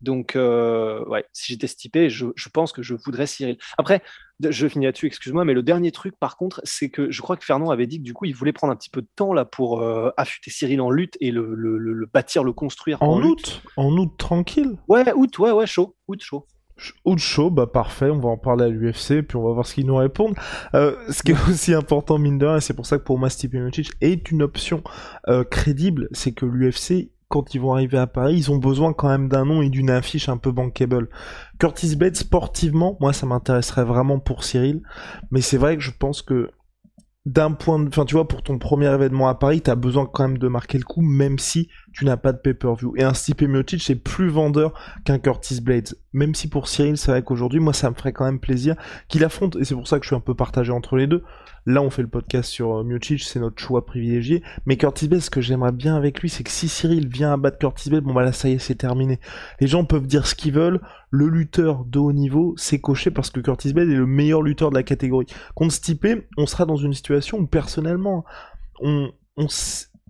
Donc, 0.00 0.32
ouais, 0.34 1.24
si 1.32 1.52
j'étais 1.52 1.66
stipé, 1.66 2.10
je, 2.10 2.26
je, 2.34 2.48
pense 2.48 2.72
que 2.72 2.82
je 2.82 2.94
voudrais 2.94 3.26
Cyril. 3.26 3.58
Après, 3.78 4.02
je 4.40 4.68
finis 4.68 4.84
là-dessus, 4.84 5.06
excuse-moi, 5.06 5.44
mais 5.44 5.54
le 5.54 5.62
dernier 5.62 5.92
truc, 5.92 6.14
par 6.18 6.36
contre, 6.36 6.60
c'est 6.64 6.90
que 6.90 7.10
je 7.10 7.22
crois 7.22 7.36
que 7.36 7.44
Fernand 7.44 7.70
avait 7.70 7.86
dit 7.86 7.98
que 7.98 8.04
du 8.04 8.12
coup, 8.12 8.26
il 8.26 8.34
voulait 8.34 8.52
prendre 8.52 8.72
un 8.72 8.76
petit 8.76 8.90
peu 8.90 9.00
de 9.00 9.08
temps 9.16 9.32
là 9.32 9.44
pour 9.44 9.82
affûter 10.16 10.50
Cyril 10.50 10.80
en 10.80 10.90
lutte 10.90 11.16
et 11.20 11.30
le, 11.30 11.54
le, 11.54 11.78
le, 11.78 12.06
bâtir, 12.06 12.44
le 12.44 12.52
construire. 12.52 13.02
En, 13.02 13.22
août? 13.22 13.62
En 13.76 13.96
août, 13.96 14.12
tranquille? 14.18 14.76
Ouais, 14.88 15.12
août, 15.14 15.38
ouais, 15.38 15.50
ouais, 15.50 15.66
chaud. 15.66 15.96
Août, 16.08 16.20
chaud. 16.22 16.46
Ou 17.04 17.16
chaud, 17.16 17.50
bah 17.50 17.66
parfait, 17.66 18.10
on 18.10 18.18
va 18.18 18.28
en 18.28 18.36
parler 18.36 18.64
à 18.64 18.68
l'UFC, 18.68 19.22
puis 19.22 19.36
on 19.36 19.42
va 19.42 19.52
voir 19.52 19.66
ce 19.66 19.74
qu'ils 19.74 19.86
nous 19.86 19.96
répondent. 19.96 20.36
Euh, 20.74 20.94
ce 21.10 21.22
qui 21.22 21.32
est 21.32 21.36
aussi 21.48 21.72
important, 21.72 22.18
mine 22.18 22.38
de 22.38 22.46
rien, 22.46 22.58
et 22.58 22.60
c'est 22.60 22.74
pour 22.74 22.86
ça 22.86 22.98
que 22.98 23.04
pour 23.04 23.18
moi 23.18 23.30
Stipe 23.30 23.54
Miocic 23.54 23.90
est 24.00 24.30
une 24.30 24.42
option 24.42 24.82
euh, 25.28 25.42
crédible, 25.44 26.08
c'est 26.12 26.32
que 26.32 26.44
l'UFC, 26.44 27.10
quand 27.28 27.54
ils 27.54 27.60
vont 27.60 27.72
arriver 27.72 27.98
à 27.98 28.06
Paris, 28.06 28.36
ils 28.36 28.50
ont 28.50 28.58
besoin 28.58 28.92
quand 28.92 29.08
même 29.08 29.28
d'un 29.28 29.44
nom 29.44 29.62
et 29.62 29.70
d'une 29.70 29.90
affiche 29.90 30.28
un 30.28 30.36
peu 30.36 30.52
bankable. 30.52 31.08
Curtis 31.58 31.96
Blade, 31.96 32.16
sportivement, 32.16 32.96
moi 33.00 33.12
ça 33.12 33.26
m'intéresserait 33.26 33.84
vraiment 33.84 34.20
pour 34.20 34.44
Cyril, 34.44 34.82
mais 35.30 35.40
c'est 35.40 35.58
vrai 35.58 35.76
que 35.76 35.82
je 35.82 35.90
pense 35.90 36.22
que 36.22 36.50
d'un 37.26 37.50
point 37.50 37.80
de... 37.80 37.88
Enfin, 37.88 38.04
tu 38.04 38.14
vois, 38.14 38.28
pour 38.28 38.42
ton 38.42 38.58
premier 38.58 38.86
événement 38.86 39.28
à 39.28 39.34
Paris, 39.34 39.60
t'as 39.60 39.74
besoin 39.74 40.06
quand 40.06 40.28
même 40.28 40.38
de 40.38 40.46
marquer 40.46 40.78
le 40.78 40.84
coup, 40.84 41.02
même 41.02 41.40
si 41.40 41.68
tu 41.96 42.04
n'as 42.04 42.18
pas 42.18 42.32
de 42.32 42.38
pay-per-view. 42.38 42.94
Et 42.96 43.04
un 43.04 43.14
Stipe 43.14 43.40
Miocic, 43.40 43.82
c'est 43.82 43.94
plus 43.94 44.28
vendeur 44.28 44.78
qu'un 45.04 45.18
Curtis 45.18 45.62
Blades. 45.62 45.94
Même 46.12 46.34
si 46.34 46.46
pour 46.46 46.68
Cyril, 46.68 46.98
c'est 46.98 47.10
vrai 47.10 47.22
qu'aujourd'hui, 47.22 47.58
moi, 47.58 47.72
ça 47.72 47.88
me 47.88 47.94
ferait 47.94 48.12
quand 48.12 48.26
même 48.26 48.38
plaisir 48.38 48.76
qu'il 49.08 49.24
affronte, 49.24 49.56
et 49.56 49.64
c'est 49.64 49.74
pour 49.74 49.88
ça 49.88 49.98
que 49.98 50.04
je 50.04 50.08
suis 50.08 50.16
un 50.16 50.20
peu 50.20 50.34
partagé 50.34 50.72
entre 50.72 50.96
les 50.96 51.06
deux. 51.06 51.24
Là, 51.64 51.80
on 51.80 51.88
fait 51.88 52.02
le 52.02 52.08
podcast 52.08 52.50
sur 52.50 52.76
euh, 52.80 52.84
Miocic, 52.84 53.22
c'est 53.22 53.40
notre 53.40 53.60
choix 53.62 53.86
privilégié. 53.86 54.42
Mais 54.66 54.76
Curtis 54.76 55.08
Blades, 55.08 55.22
ce 55.22 55.30
que 55.30 55.40
j'aimerais 55.40 55.72
bien 55.72 55.96
avec 55.96 56.20
lui, 56.20 56.28
c'est 56.28 56.44
que 56.44 56.50
si 56.50 56.68
Cyril 56.68 57.08
vient 57.08 57.32
à 57.32 57.38
battre 57.38 57.58
Curtis 57.58 57.88
Blades, 57.88 58.04
bon 58.04 58.12
bah 58.12 58.24
là, 58.24 58.32
ça 58.32 58.50
y 58.50 58.52
est, 58.52 58.58
c'est 58.58 58.74
terminé. 58.74 59.18
Les 59.60 59.66
gens 59.66 59.86
peuvent 59.86 60.06
dire 60.06 60.26
ce 60.26 60.34
qu'ils 60.34 60.52
veulent, 60.52 60.80
le 61.10 61.28
lutteur 61.28 61.86
de 61.86 61.98
haut 61.98 62.12
niveau, 62.12 62.52
c'est 62.58 62.78
coché 62.78 63.10
parce 63.10 63.30
que 63.30 63.40
Curtis 63.40 63.72
Blade 63.72 63.88
est 63.88 63.96
le 63.96 64.06
meilleur 64.06 64.42
lutteur 64.42 64.68
de 64.68 64.76
la 64.76 64.82
catégorie. 64.82 65.26
Contre 65.54 65.72
Stipe, 65.72 66.06
on 66.36 66.44
sera 66.44 66.66
dans 66.66 66.76
une 66.76 66.92
situation 66.92 67.38
où 67.38 67.46
personnellement, 67.46 68.26
on, 68.80 69.10
on 69.38 69.48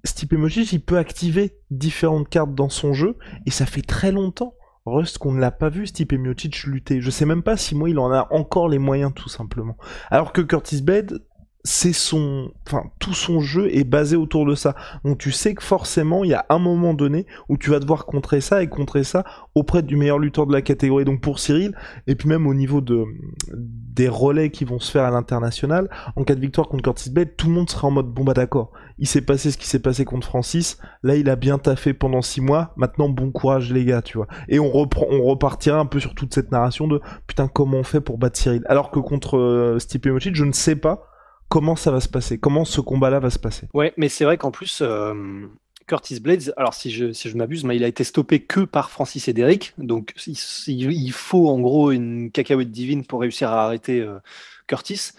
Stipe 0.06 0.32
Miocic, 0.32 0.72
il 0.72 0.80
peut 0.80 0.98
activer 0.98 1.58
différentes 1.70 2.28
cartes 2.28 2.54
dans 2.54 2.68
son 2.68 2.92
jeu, 2.92 3.16
et 3.44 3.50
ça 3.50 3.66
fait 3.66 3.82
très 3.82 4.12
longtemps 4.12 4.54
Rust 4.86 5.18
qu'on 5.18 5.32
ne 5.32 5.40
l'a 5.40 5.50
pas 5.50 5.68
vu 5.68 5.86
Stipe 5.86 6.12
Miocic 6.12 6.62
lutter. 6.64 7.00
Je 7.00 7.10
sais 7.10 7.26
même 7.26 7.42
pas 7.42 7.56
si 7.56 7.74
moi 7.74 7.90
il 7.90 7.98
en 7.98 8.12
a 8.12 8.28
encore 8.30 8.68
les 8.68 8.78
moyens 8.78 9.12
tout 9.14 9.28
simplement. 9.28 9.76
Alors 10.10 10.32
que 10.32 10.40
Curtis 10.40 10.80
Blade, 10.80 11.24
c'est 11.66 11.92
son, 11.92 12.52
enfin 12.64 12.84
tout 13.00 13.12
son 13.12 13.40
jeu 13.40 13.68
est 13.74 13.82
basé 13.82 14.14
autour 14.14 14.46
de 14.46 14.54
ça. 14.54 14.76
Donc 15.04 15.18
tu 15.18 15.32
sais 15.32 15.52
que 15.52 15.64
forcément 15.64 16.22
il 16.22 16.30
y 16.30 16.34
a 16.34 16.46
un 16.48 16.60
moment 16.60 16.94
donné 16.94 17.26
où 17.48 17.58
tu 17.58 17.70
vas 17.70 17.80
devoir 17.80 18.06
contrer 18.06 18.40
ça 18.40 18.62
et 18.62 18.68
contrer 18.68 19.02
ça 19.02 19.24
auprès 19.56 19.82
du 19.82 19.96
meilleur 19.96 20.20
lutteur 20.20 20.46
de 20.46 20.52
la 20.52 20.62
catégorie. 20.62 21.04
Donc 21.04 21.20
pour 21.20 21.40
Cyril 21.40 21.74
et 22.06 22.14
puis 22.14 22.28
même 22.28 22.46
au 22.46 22.54
niveau 22.54 22.80
de 22.80 23.04
des 23.52 24.08
relais 24.08 24.50
qui 24.50 24.64
vont 24.64 24.78
se 24.78 24.90
faire 24.90 25.04
à 25.04 25.10
l'international, 25.10 25.90
en 26.14 26.22
cas 26.22 26.34
de 26.34 26.40
victoire 26.40 26.68
contre 26.68 26.84
Curtis 26.84 27.10
Blade, 27.10 27.34
tout 27.36 27.48
le 27.48 27.54
monde 27.54 27.68
sera 27.68 27.88
en 27.88 27.90
mode 27.90 28.12
bon 28.12 28.22
bah 28.22 28.34
d'accord. 28.34 28.70
Il 28.98 29.08
s'est 29.08 29.22
passé 29.22 29.50
ce 29.50 29.58
qui 29.58 29.66
s'est 29.66 29.80
passé 29.80 30.04
contre 30.04 30.28
Francis. 30.28 30.78
Là 31.02 31.16
il 31.16 31.28
a 31.28 31.34
bien 31.34 31.58
taffé 31.58 31.94
pendant 31.94 32.22
six 32.22 32.40
mois. 32.40 32.74
Maintenant 32.76 33.08
bon 33.08 33.32
courage 33.32 33.72
les 33.72 33.84
gars, 33.84 34.02
tu 34.02 34.18
vois. 34.18 34.28
Et 34.48 34.60
on 34.60 34.70
reprend, 34.70 35.06
on 35.10 35.24
repartira 35.24 35.80
un 35.80 35.86
peu 35.86 35.98
sur 35.98 36.14
toute 36.14 36.32
cette 36.32 36.52
narration 36.52 36.86
de 36.86 37.00
putain 37.26 37.48
comment 37.48 37.78
on 37.78 37.82
fait 37.82 38.00
pour 38.00 38.18
battre 38.18 38.38
Cyril? 38.38 38.62
Alors 38.66 38.92
que 38.92 39.00
contre 39.00 39.36
euh, 39.36 39.80
Stipe 39.80 40.06
je 40.32 40.44
ne 40.44 40.52
sais 40.52 40.76
pas 40.76 41.08
comment 41.48 41.76
ça 41.76 41.90
va 41.90 42.00
se 42.00 42.08
passer, 42.08 42.38
comment 42.38 42.64
ce 42.64 42.80
combat-là 42.80 43.20
va 43.20 43.30
se 43.30 43.38
passer. 43.38 43.68
Ouais, 43.74 43.92
mais 43.96 44.08
c'est 44.08 44.24
vrai 44.24 44.36
qu'en 44.36 44.50
plus, 44.50 44.80
euh, 44.82 45.46
Curtis 45.86 46.20
Blades, 46.20 46.52
alors 46.56 46.74
si 46.74 46.90
je, 46.90 47.12
si 47.12 47.28
je 47.28 47.36
m'abuse, 47.36 47.64
mais 47.64 47.76
il 47.76 47.84
a 47.84 47.88
été 47.88 48.04
stoppé 48.04 48.40
que 48.40 48.60
par 48.60 48.90
Francis 48.90 49.28
et 49.28 49.32
Derrick, 49.32 49.74
donc 49.78 50.14
il, 50.26 51.12
faut 51.12 51.48
en 51.48 51.60
gros 51.60 51.92
une 51.92 52.30
cacahuète 52.30 52.70
divine 52.70 53.04
pour 53.04 53.20
réussir 53.20 53.50
à 53.50 53.64
arrêter 53.64 54.00
euh, 54.00 54.18
Curtis. 54.66 55.12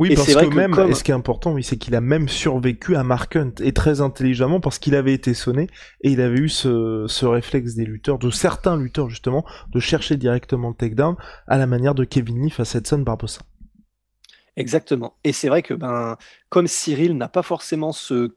Oui, 0.00 0.14
parce 0.14 0.32
que, 0.32 0.54
même, 0.54 0.76
et 0.88 0.94
ce 0.94 1.02
qui 1.02 1.10
est 1.10 1.14
important, 1.14 1.52
oui, 1.54 1.64
c'est 1.64 1.76
qu'il 1.76 1.96
a 1.96 2.00
même 2.00 2.28
survécu 2.28 2.94
à 2.94 3.02
Mark 3.02 3.34
Hunt, 3.34 3.54
et 3.60 3.72
très 3.72 4.00
intelligemment, 4.00 4.60
parce 4.60 4.78
qu'il 4.78 4.94
avait 4.94 5.12
été 5.12 5.34
sonné, 5.34 5.66
et 6.02 6.12
il 6.12 6.20
avait 6.20 6.38
eu 6.38 6.48
ce, 6.48 7.06
ce 7.08 7.26
réflexe 7.26 7.74
des 7.74 7.84
lutteurs, 7.84 8.18
de 8.18 8.30
certains 8.30 8.76
lutteurs 8.76 9.10
justement, 9.10 9.44
de 9.72 9.80
chercher 9.80 10.16
directement 10.16 10.68
le 10.68 10.74
takedown, 10.74 11.16
à 11.48 11.58
la 11.58 11.66
manière 11.66 11.96
de 11.96 12.04
Kevin 12.04 12.42
Lee 12.42 12.50
face 12.50 12.76
à 12.76 12.78
Edson 12.78 12.98
Barbosa. 12.98 13.40
Exactement. 14.58 15.16
Et 15.22 15.32
c'est 15.32 15.48
vrai 15.48 15.62
que 15.62 15.72
ben, 15.72 16.16
comme 16.48 16.66
Cyril 16.66 17.16
n'a 17.16 17.28
pas 17.28 17.42
forcément 17.42 17.92
ce 17.92 18.34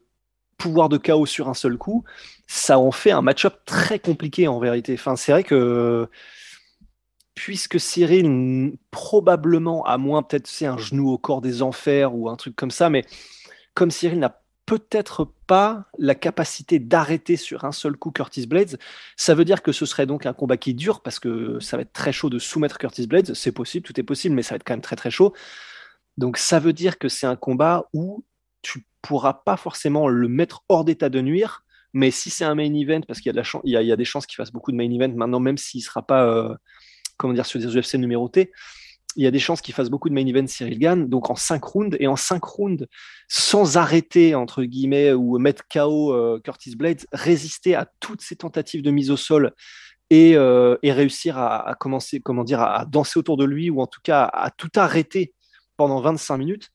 pouvoir 0.56 0.88
de 0.88 0.96
chaos 0.96 1.26
sur 1.26 1.48
un 1.48 1.54
seul 1.54 1.76
coup, 1.76 2.04
ça 2.46 2.78
en 2.78 2.92
fait 2.92 3.10
un 3.10 3.22
match-up 3.22 3.56
très 3.66 3.98
compliqué 3.98 4.46
en 4.46 4.60
vérité. 4.60 4.94
Enfin, 4.94 5.16
c'est 5.16 5.32
vrai 5.32 5.42
que 5.42 6.08
puisque 7.34 7.80
Cyril 7.80 8.76
probablement, 8.92 9.84
à 9.84 9.98
moins 9.98 10.22
peut-être 10.22 10.46
c'est 10.46 10.66
un 10.66 10.78
genou 10.78 11.10
au 11.10 11.18
corps 11.18 11.40
des 11.40 11.60
enfers 11.60 12.14
ou 12.14 12.28
un 12.28 12.36
truc 12.36 12.54
comme 12.54 12.70
ça, 12.70 12.88
mais 12.88 13.04
comme 13.74 13.90
Cyril 13.90 14.20
n'a 14.20 14.40
peut-être 14.64 15.32
pas 15.48 15.86
la 15.98 16.14
capacité 16.14 16.78
d'arrêter 16.78 17.36
sur 17.36 17.64
un 17.64 17.72
seul 17.72 17.96
coup 17.96 18.12
Curtis 18.12 18.46
Blades. 18.46 18.78
Ça 19.16 19.34
veut 19.34 19.44
dire 19.44 19.60
que 19.60 19.72
ce 19.72 19.86
serait 19.86 20.06
donc 20.06 20.24
un 20.24 20.32
combat 20.34 20.56
qui 20.56 20.72
dure 20.72 21.00
parce 21.00 21.18
que 21.18 21.58
ça 21.58 21.76
va 21.76 21.82
être 21.82 21.92
très 21.92 22.12
chaud 22.12 22.30
de 22.30 22.38
soumettre 22.38 22.78
Curtis 22.78 23.08
Blades. 23.08 23.34
C'est 23.34 23.50
possible, 23.50 23.84
tout 23.84 23.98
est 23.98 24.04
possible, 24.04 24.36
mais 24.36 24.42
ça 24.42 24.54
va 24.54 24.56
être 24.56 24.64
quand 24.64 24.74
même 24.74 24.82
très 24.82 24.94
très 24.96 25.10
chaud. 25.10 25.34
Donc 26.18 26.36
ça 26.36 26.58
veut 26.58 26.72
dire 26.72 26.98
que 26.98 27.08
c'est 27.08 27.26
un 27.26 27.36
combat 27.36 27.88
où 27.92 28.24
tu 28.62 28.86
pourras 29.00 29.34
pas 29.34 29.56
forcément 29.56 30.08
le 30.08 30.28
mettre 30.28 30.64
hors 30.68 30.84
d'état 30.84 31.08
de 31.08 31.20
nuire, 31.20 31.64
mais 31.92 32.10
si 32.10 32.30
c'est 32.30 32.44
un 32.44 32.54
main 32.54 32.72
event, 32.74 33.00
parce 33.02 33.20
qu'il 33.20 33.32
y, 33.32 33.92
a 33.92 33.96
des 33.96 34.04
chances 34.04 34.26
qu'il 34.26 34.36
fasse 34.36 34.52
beaucoup 34.52 34.72
de 34.72 34.76
main 34.76 34.90
event 34.90 35.14
maintenant, 35.14 35.40
même 35.40 35.58
s'il 35.58 35.80
ne 35.80 35.84
sera 35.84 36.06
pas 36.06 36.24
euh, 36.24 36.54
sur 37.44 37.60
des 37.60 37.76
UFC 37.76 37.94
numérotés, 37.94 38.52
il 39.16 39.24
y 39.24 39.26
a 39.26 39.30
des 39.30 39.38
chances 39.38 39.60
qu'il 39.60 39.74
fasse 39.74 39.90
beaucoup 39.90 40.08
de 40.08 40.14
main 40.14 40.26
event 40.26 40.46
Cyril 40.46 40.78
Gann, 40.78 41.08
donc 41.08 41.28
en 41.30 41.36
5 41.36 41.62
rounds, 41.62 41.96
et 42.00 42.06
en 42.06 42.16
5 42.16 42.42
rounds, 42.42 42.86
sans 43.28 43.76
arrêter, 43.76 44.34
entre 44.34 44.64
guillemets, 44.64 45.12
ou 45.12 45.38
mettre 45.38 45.64
KO 45.68 46.14
euh, 46.14 46.40
Curtis 46.42 46.76
Blades, 46.76 47.04
résister 47.12 47.74
à 47.74 47.86
toutes 48.00 48.22
ces 48.22 48.36
tentatives 48.36 48.82
de 48.82 48.90
mise 48.90 49.10
au 49.10 49.16
sol 49.16 49.52
et, 50.08 50.36
euh, 50.36 50.76
réussir 50.82 51.38
à, 51.38 51.74
commencer, 51.78 52.20
comment 52.20 52.44
dire, 52.44 52.60
à, 52.60 52.86
danser 52.86 53.18
autour 53.18 53.36
de 53.36 53.44
lui, 53.44 53.70
ou 53.70 53.80
en 53.80 53.86
tout 53.86 54.00
cas 54.02 54.24
à 54.24 54.50
tout 54.50 54.70
arrêter 54.76 55.34
pendant 55.82 56.00
25 56.00 56.36
minutes, 56.36 56.70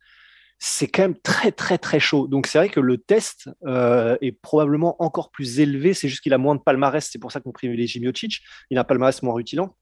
c'est 0.59 0.89
quand 0.89 1.03
même 1.03 1.17
très 1.17 1.53
très 1.53 1.77
très 1.77 1.97
chaud. 1.97 2.27
Donc 2.27 2.45
c'est 2.45 2.57
vrai 2.57 2.67
que 2.67 2.81
le 2.81 2.97
test 2.97 3.49
euh, 3.65 4.17
est 4.19 4.33
probablement 4.33 5.01
encore 5.01 5.31
plus 5.31 5.61
élevé. 5.61 5.93
C'est 5.93 6.09
juste 6.09 6.21
qu'il 6.21 6.33
a 6.33 6.37
moins 6.37 6.55
de 6.55 6.59
palmarès. 6.59 7.07
C'est 7.09 7.19
pour 7.19 7.31
ça 7.31 7.39
qu'on 7.39 7.53
privilégie 7.53 8.01
Miocic. 8.01 8.41
Il 8.69 8.77
a 8.77 8.81
un 8.81 8.83
palmarès 8.83 9.23
moins 9.23 9.33
rutilant. 9.33 9.77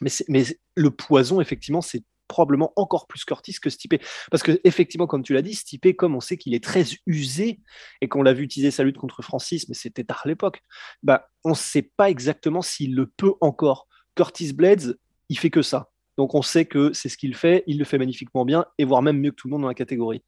Mais, 0.00 0.10
mais 0.28 0.44
le 0.76 0.90
poison, 0.92 1.40
effectivement, 1.40 1.80
c'est 1.80 2.04
probablement 2.28 2.72
encore 2.76 3.08
plus 3.08 3.24
Curtis 3.24 3.54
que 3.60 3.68
Stipe. 3.68 4.00
Parce 4.30 4.44
que, 4.44 4.60
effectivement, 4.62 5.08
comme 5.08 5.24
tu 5.24 5.32
l'as 5.32 5.42
dit, 5.42 5.54
Stipe, 5.54 5.96
comme 5.96 6.14
on 6.14 6.20
sait 6.20 6.36
qu'il 6.36 6.54
est 6.54 6.62
très 6.62 6.84
usé 7.06 7.58
et 8.00 8.06
qu'on 8.06 8.22
l'a 8.22 8.32
vu 8.32 8.44
utiliser 8.44 8.70
sa 8.70 8.84
lutte 8.84 8.98
contre 8.98 9.22
Francis, 9.22 9.68
mais 9.68 9.74
c'était 9.74 10.04
tard 10.04 10.22
l'époque, 10.24 10.62
bah, 11.02 11.30
on 11.42 11.50
ne 11.50 11.54
sait 11.54 11.90
pas 11.96 12.10
exactement 12.10 12.62
s'il 12.62 12.94
le 12.94 13.06
peut 13.06 13.34
encore. 13.40 13.88
Curtis 14.14 14.52
Blades, 14.52 14.98
il 15.30 15.38
fait 15.38 15.50
que 15.50 15.62
ça. 15.62 15.90
Donc 16.16 16.34
on 16.34 16.42
sait 16.42 16.64
que 16.64 16.92
c'est 16.92 17.08
ce 17.08 17.16
qu'il 17.16 17.34
fait, 17.34 17.64
il 17.66 17.78
le 17.78 17.84
fait 17.84 17.98
magnifiquement 17.98 18.44
bien, 18.44 18.64
et 18.78 18.84
voire 18.84 19.02
même 19.02 19.18
mieux 19.18 19.30
que 19.30 19.36
tout 19.36 19.48
le 19.48 19.52
monde 19.52 19.62
dans 19.62 19.68
la 19.68 19.74
catégorie. 19.74 20.22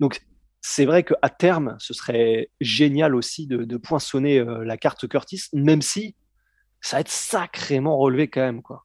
Donc 0.00 0.20
c'est 0.60 0.84
vrai 0.84 1.04
qu'à 1.04 1.28
terme, 1.28 1.76
ce 1.78 1.94
serait 1.94 2.50
génial 2.60 3.14
aussi 3.14 3.46
de, 3.46 3.76
poinçonner 3.76 4.38
euh, 4.38 4.64
la 4.64 4.76
carte 4.76 5.06
Curtis, 5.06 5.44
même 5.52 5.82
si 5.82 6.16
ça 6.80 6.96
va 6.96 7.00
être 7.00 7.10
sacrément 7.10 7.96
relevé 7.96 8.28
quand 8.28 8.40
même. 8.40 8.62
quoi 8.62 8.84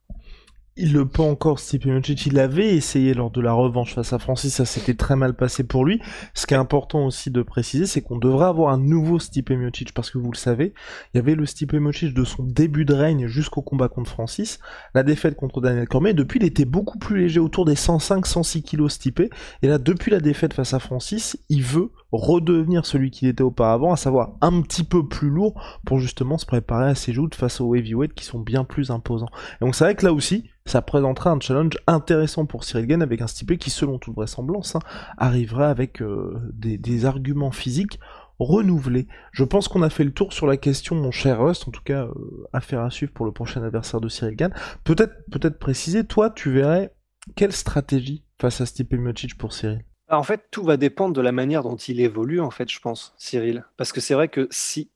il 0.78 0.94
le 0.94 1.06
peut 1.08 1.22
encore, 1.22 1.60
Stipe 1.60 1.86
Miocic. 1.86 2.26
Il 2.26 2.40
avait 2.40 2.76
essayé 2.76 3.14
lors 3.14 3.30
de 3.30 3.42
la 3.42 3.54
revanche 3.54 3.94
face 3.94 4.14
à 4.14 4.20
Francis, 4.20 4.56
ça 4.56 4.66
s'était 4.66 4.94
très 4.94 5.16
mal 5.16 5.36
passé 5.36 5.64
pour 5.64 5.86
lui. 5.86 6.02
Ce 6.34 6.48
qui 6.48 6.54
est 6.54 6.58
important 6.58 7.06
aussi 7.06 7.30
de 7.30 7.42
préciser, 7.42 7.86
c'est 7.86 8.02
qu'on 8.02 8.18
devrait 8.18 8.48
avoir 8.48 8.74
un 8.74 8.78
nouveau 8.78 9.20
Stipe 9.20 9.52
Miocic, 9.52 9.94
parce 9.94 10.10
que 10.10 10.18
vous 10.18 10.32
le 10.32 10.38
savez, 10.38 10.74
il 11.14 11.18
y 11.18 11.20
avait 11.20 11.36
le 11.36 11.46
Stipe 11.46 11.74
Miocic 11.74 12.14
de 12.14 12.24
son 12.24 12.44
début 12.44 12.86
de 12.86 12.94
règne 12.94 13.28
jusqu'au 13.28 13.62
combat 13.62 13.90
contre 13.90 14.10
Francis, 14.10 14.60
la 14.96 15.04
défaite 15.04 15.36
contre 15.36 15.62
Daniel 15.62 15.88
Cormier. 15.88 16.14
Depuis, 16.14 16.40
il 16.40 16.46
était 16.46 16.66
beaucoup 16.66 16.98
plus 16.98 17.20
léger, 17.20 17.40
autour 17.40 17.66
des 17.66 17.76
105-106 17.76 18.62
kilos 18.62 18.94
Stipe. 18.94 19.22
Et 19.62 19.68
là, 19.68 19.78
depuis 19.78 20.12
la 20.12 20.20
défaite 20.20 20.54
face 20.54 20.74
à 20.74 20.80
Francis, 20.80 21.38
il 21.50 21.64
veut 21.64 21.92
redevenir 22.12 22.86
celui 22.86 23.12
qu'il 23.12 23.28
était 23.28 23.44
auparavant, 23.44 23.94
à 23.94 23.98
savoir 23.98 24.32
un 24.42 24.62
petit 24.62 24.84
peu 24.84 25.08
plus 25.08 25.30
lourd 25.30 25.62
pour 25.86 26.00
justement 26.00 26.38
se 26.38 26.46
préparer 26.46 26.90
à 26.90 26.96
ses 26.96 27.14
joutes 27.14 27.36
face 27.36 27.62
aux 27.62 27.74
heavyweights 27.76 28.14
qui 28.14 28.26
sont 28.26 28.40
bien 28.40 28.64
plus 28.64 28.92
imposants. 28.92 29.30
Et 29.60 29.66
donc 29.66 29.76
c'est 29.76 29.86
vrai 29.86 29.96
que 29.96 30.06
là 30.06 30.14
aussi, 30.14 30.50
ça 30.66 30.82
présentera 30.82 31.32
un 31.32 31.40
challenge 31.40 31.78
intéressant 31.88 32.46
pour 32.46 32.64
Cyril 32.64 32.88
Gann 32.88 33.02
avec 33.02 33.22
un 33.22 33.28
stipé 33.28 33.58
qui, 33.58 33.70
selon 33.70 33.98
toute 33.98 34.16
vraisemblance, 34.16 34.76
hein, 34.76 34.82
arrivera 35.18 35.70
avec 35.70 36.02
euh, 36.02 36.40
des, 36.54 37.06
arguments 37.06 37.52
physiques 37.52 38.00
renouvelés. 38.38 39.08
Je 39.32 39.44
pense 39.44 39.68
qu'on 39.68 39.82
a 39.82 39.90
fait 39.90 40.04
le 40.04 40.12
tour 40.12 40.34
sur 40.34 40.46
la 40.46 40.58
question, 40.58 40.96
mon 40.96 41.12
cher 41.12 41.42
Rust, 41.42 41.68
en 41.68 41.72
tout 41.72 41.82
cas, 41.84 42.06
euh, 42.06 42.48
affaire 42.54 42.82
à 42.82 42.92
suivre 42.92 43.12
pour 43.12 43.26
le 43.26 43.32
prochain 43.32 43.64
adversaire 43.64 44.02
de 44.02 44.10
Cyril 44.10 44.36
Gann. 44.36 44.54
Peut-être 44.84 45.14
peut-être 45.32 45.58
préciser, 45.58 46.06
toi, 46.06 46.30
tu 46.30 46.52
verrais 46.52 46.94
quelle 47.36 47.54
stratégie 47.54 48.24
face 48.40 48.62
à 48.62 48.66
Stipe 48.66 48.94
Miocic 48.94 49.38
pour 49.38 49.54
Cyril? 49.54 49.84
En 50.18 50.24
fait, 50.24 50.48
tout 50.52 50.64
va 50.64 50.78
dépendre 50.78 51.14
de 51.16 51.22
la 51.22 51.32
manière 51.32 51.64
dont 51.64 51.76
il 51.76 52.00
évolue, 52.02 52.42
en 52.42 52.52
fait, 52.52 52.70
je 52.70 52.80
pense, 52.80 53.14
Cyril. 53.18 53.66
Parce 53.78 53.92
que 53.94 54.02
c'est 54.02 54.14
vrai 54.14 54.28
que 54.30 54.48
si. 54.52 54.90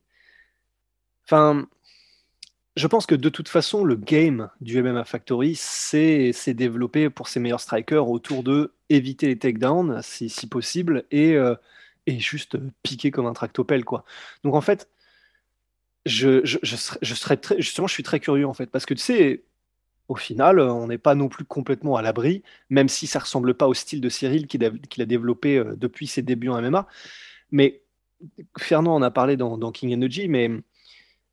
Enfin, 1.26 1.68
je 2.76 2.88
pense 2.88 3.06
que 3.06 3.16
de 3.16 3.30
toute 3.30 3.48
façon, 3.50 3.84
le 3.86 3.96
game 3.96 4.50
du 4.62 4.82
MMA 4.82 5.06
Factory 5.06 5.56
s'est 5.56 6.34
développé 6.54 7.10
pour 7.10 7.28
ses 7.30 7.40
meilleurs 7.40 7.62
strikers 7.62 8.10
autour 8.10 8.44
de 8.44 8.74
éviter 8.90 9.28
les 9.28 9.40
takedowns, 9.40 10.02
si, 10.04 10.30
si 10.30 10.48
possible, 10.48 11.06
et, 11.12 11.34
euh, 11.36 11.56
et 12.06 12.20
juste 12.20 12.58
piquer 12.84 13.12
comme 13.12 13.28
un 13.28 13.34
tractopelle. 13.34 13.86
Quoi. 13.86 14.04
Donc 14.44 14.56
en 14.56 14.62
fait, 14.62 14.90
je, 16.06 16.46
je, 16.46 16.58
je, 16.62 16.76
serais, 16.76 17.00
je 17.02 17.14
serais 17.14 17.38
très, 17.38 17.56
justement, 17.62 17.88
je 17.88 17.94
suis 17.94 18.04
très 18.04 18.20
curieux 18.20 18.48
en 18.48 18.54
fait, 18.54 18.68
parce 18.68 18.86
que 18.86 18.94
tu 18.94 19.02
sais, 19.02 19.44
au 20.08 20.16
final, 20.16 20.60
on 20.60 20.88
n'est 20.88 20.98
pas 20.98 21.16
non 21.16 21.30
plus 21.30 21.46
complètement 21.46 21.96
à 21.96 22.02
l'abri, 22.02 22.44
même 22.70 22.90
si 22.90 23.08
ça 23.08 23.20
ressemble 23.20 23.54
pas 23.56 23.68
au 23.68 23.74
style 23.74 24.02
de 24.02 24.10
Cyril 24.10 24.48
qu'il 24.48 24.64
a, 24.64 24.68
a, 24.70 25.06
développé 25.06 25.58
euh, 25.58 25.76
depuis 25.76 26.08
ses 26.08 26.22
débuts 26.22 26.50
en 26.50 26.62
MMA. 26.62 26.88
Mais 27.52 27.82
Fernand 28.58 28.96
en 28.96 29.02
a 29.02 29.12
parlé 29.12 29.38
dans, 29.38 29.58
dans 29.58 29.72
King 29.72 29.94
Energy, 29.94 30.28
mais 30.28 30.50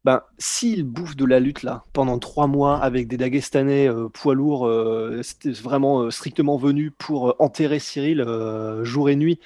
ben, 0.05 0.21
s'il 0.37 0.83
bouffe 0.83 1.15
de 1.15 1.25
la 1.25 1.39
lutte 1.39 1.63
là 1.63 1.85
pendant 1.93 2.19
trois 2.19 2.49
mois 2.49 2.79
avec 2.79 3.07
des 3.07 3.17
Dagestanais 3.17 3.89
euh, 3.89 4.09
poids 4.09 4.35
lourds, 4.35 4.67
euh, 4.67 5.21
vraiment 5.63 6.01
euh, 6.01 6.11
strictement 6.11 6.57
venus 6.57 6.91
pour 6.99 7.37
enterrer 7.39 7.79
Cyril 7.79 8.25
jour 8.83 9.11
et 9.11 9.17
nuit, 9.17 9.39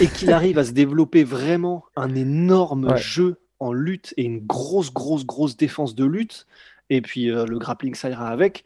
et 0.00 0.06
qu'il 0.06 0.32
arrive 0.32 0.58
à 0.58 0.64
se 0.64 0.72
développer 0.72 1.24
vraiment 1.24 1.84
un 1.96 2.14
énorme 2.14 2.96
jeu 2.96 3.40
en 3.58 3.72
lutte 3.72 4.12
et 4.16 4.24
une 4.24 4.40
grosse, 4.40 4.92
grosse, 4.92 5.24
grosse 5.24 5.56
défense 5.56 5.94
de 5.94 6.04
lutte, 6.04 6.46
et 6.90 7.00
puis 7.00 7.26
le 7.26 7.58
grappling 7.58 7.94
ça 7.94 8.10
ira 8.10 8.28
avec. 8.28 8.64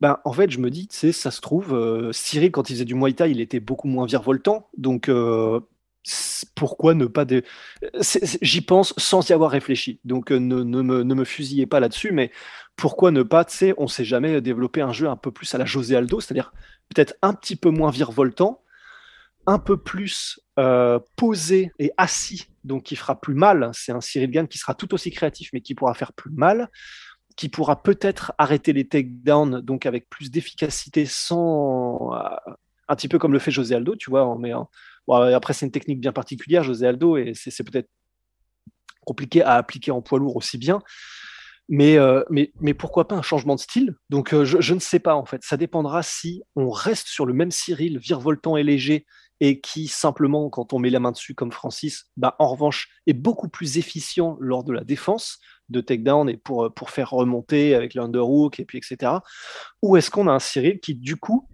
Ben, 0.00 0.18
en 0.24 0.32
fait, 0.32 0.50
je 0.50 0.58
me 0.58 0.70
dis, 0.70 0.86
tu 0.88 1.12
ça 1.12 1.30
se 1.30 1.40
trouve, 1.40 2.10
Cyril, 2.12 2.50
quand 2.50 2.68
il 2.70 2.74
faisait 2.74 2.84
du 2.84 2.94
Muay 2.94 3.12
Thai, 3.12 3.30
il 3.30 3.40
était 3.40 3.60
beaucoup 3.60 3.88
moins 3.88 4.06
virevoltant. 4.06 4.68
Donc, 4.76 5.08
pourquoi 6.54 6.94
ne 6.94 7.06
pas. 7.06 7.24
J'y 8.42 8.60
pense 8.60 8.94
sans 8.98 9.28
y 9.28 9.32
avoir 9.32 9.50
réfléchi. 9.50 10.00
Donc 10.04 10.30
euh, 10.30 10.38
ne, 10.38 10.62
me, 10.62 11.24
fusillez 11.24 11.66
pas 11.66 11.80
là-dessus, 11.80 12.12
mais 12.12 12.30
pourquoi 12.76 13.10
ne 13.10 13.22
pas, 13.22 13.44
tu 13.44 13.56
sais, 13.56 13.74
on 13.78 13.86
sait 13.86 14.04
jamais, 14.04 14.40
développer 14.40 14.82
un 14.82 14.92
jeu 14.92 15.08
un 15.08 15.16
peu 15.16 15.30
plus 15.30 15.54
à 15.54 15.58
la 15.58 15.64
José 15.64 15.96
Aldo, 15.96 16.20
c'est-à-dire 16.20 16.52
peut-être 16.94 17.14
un 17.22 17.32
petit 17.32 17.56
peu 17.56 17.70
moins 17.70 17.90
virevoltant, 17.90 18.62
un 19.46 19.58
peu 19.58 19.78
plus 19.78 20.40
euh, 20.58 20.98
posé 21.16 21.72
et 21.78 21.92
assis, 21.96 22.48
donc 22.64 22.84
qui 22.84 22.96
fera 22.96 23.18
plus 23.18 23.34
mal. 23.34 23.70
C'est 23.72 23.92
un 23.92 24.00
Cyril 24.00 24.30
Gann 24.30 24.48
qui 24.48 24.58
sera 24.58 24.74
tout 24.74 24.92
aussi 24.92 25.10
créatif, 25.10 25.50
mais 25.52 25.62
qui 25.62 25.74
pourra 25.74 25.94
faire 25.94 26.12
plus 26.12 26.30
mal 26.30 26.70
qui 27.36 27.48
pourra 27.48 27.82
peut-être 27.82 28.32
arrêter 28.38 28.72
les 28.72 28.86
takedowns 28.86 29.60
donc 29.60 29.86
avec 29.86 30.08
plus 30.08 30.30
d'efficacité 30.30 31.04
sans 31.06 32.14
euh, 32.14 32.52
un 32.88 32.96
petit 32.96 33.08
peu 33.08 33.18
comme 33.18 33.32
le 33.32 33.38
fait 33.38 33.50
José 33.50 33.74
Aldo, 33.74 33.96
tu 33.96 34.10
vois, 34.10 34.24
en, 34.24 34.38
mais 34.38 34.52
après, 35.34 35.52
c'est 35.52 35.66
une 35.66 35.72
technique 35.72 36.00
bien 36.00 36.12
particulière, 36.12 36.62
José 36.62 36.86
Aldo, 36.86 37.16
et 37.16 37.32
c'est 37.34 37.64
peut-être 37.64 37.88
compliqué 39.04 39.42
à 39.42 39.54
appliquer 39.54 39.90
en 39.90 40.02
poids 40.02 40.18
lourd 40.18 40.36
aussi 40.36 40.58
bien. 40.58 40.82
Mais, 41.70 41.96
euh, 41.96 42.22
mais, 42.28 42.74
pourquoi 42.74 43.08
pas 43.08 43.14
un 43.14 43.22
changement 43.22 43.54
de 43.54 43.60
style? 43.60 43.94
Donc, 44.10 44.34
euh, 44.34 44.44
je, 44.44 44.74
ne 44.74 44.78
sais 44.78 44.98
pas, 44.98 45.14
en 45.14 45.24
fait. 45.24 45.42
Ça 45.42 45.56
dépendra 45.56 46.02
si 46.02 46.42
on 46.56 46.68
reste 46.68 47.08
sur 47.08 47.24
le 47.24 47.32
même 47.32 47.50
Cyril, 47.50 47.98
virevoltant 47.98 48.58
et 48.58 48.62
léger, 48.62 49.06
et 49.40 49.60
qui, 49.60 49.88
simplement, 49.88 50.50
quand 50.50 50.74
on 50.74 50.78
met 50.78 50.90
la 50.90 51.00
main 51.00 51.12
dessus, 51.12 51.34
comme 51.34 51.52
Francis, 51.52 52.10
bah, 52.18 52.36
en 52.38 52.48
revanche, 52.48 52.88
est 53.06 53.14
beaucoup 53.14 53.48
plus 53.48 53.78
efficient 53.78 54.36
lors 54.40 54.62
de 54.62 54.74
la 54.74 54.84
défense 54.84 55.38
de 55.68 55.80
takedown 55.80 56.28
et 56.28 56.36
pour, 56.36 56.72
pour 56.74 56.90
faire 56.90 57.10
remonter 57.10 57.74
avec 57.74 57.94
l'underhook, 57.94 58.60
et 58.60 58.64
puis 58.64 58.78
etc. 58.78 59.12
Ou 59.82 59.96
est-ce 59.96 60.10
qu'on 60.10 60.28
a 60.28 60.32
un 60.32 60.38
Cyril 60.38 60.80
qui, 60.80 60.94
du 60.94 61.16
coup, 61.16 61.48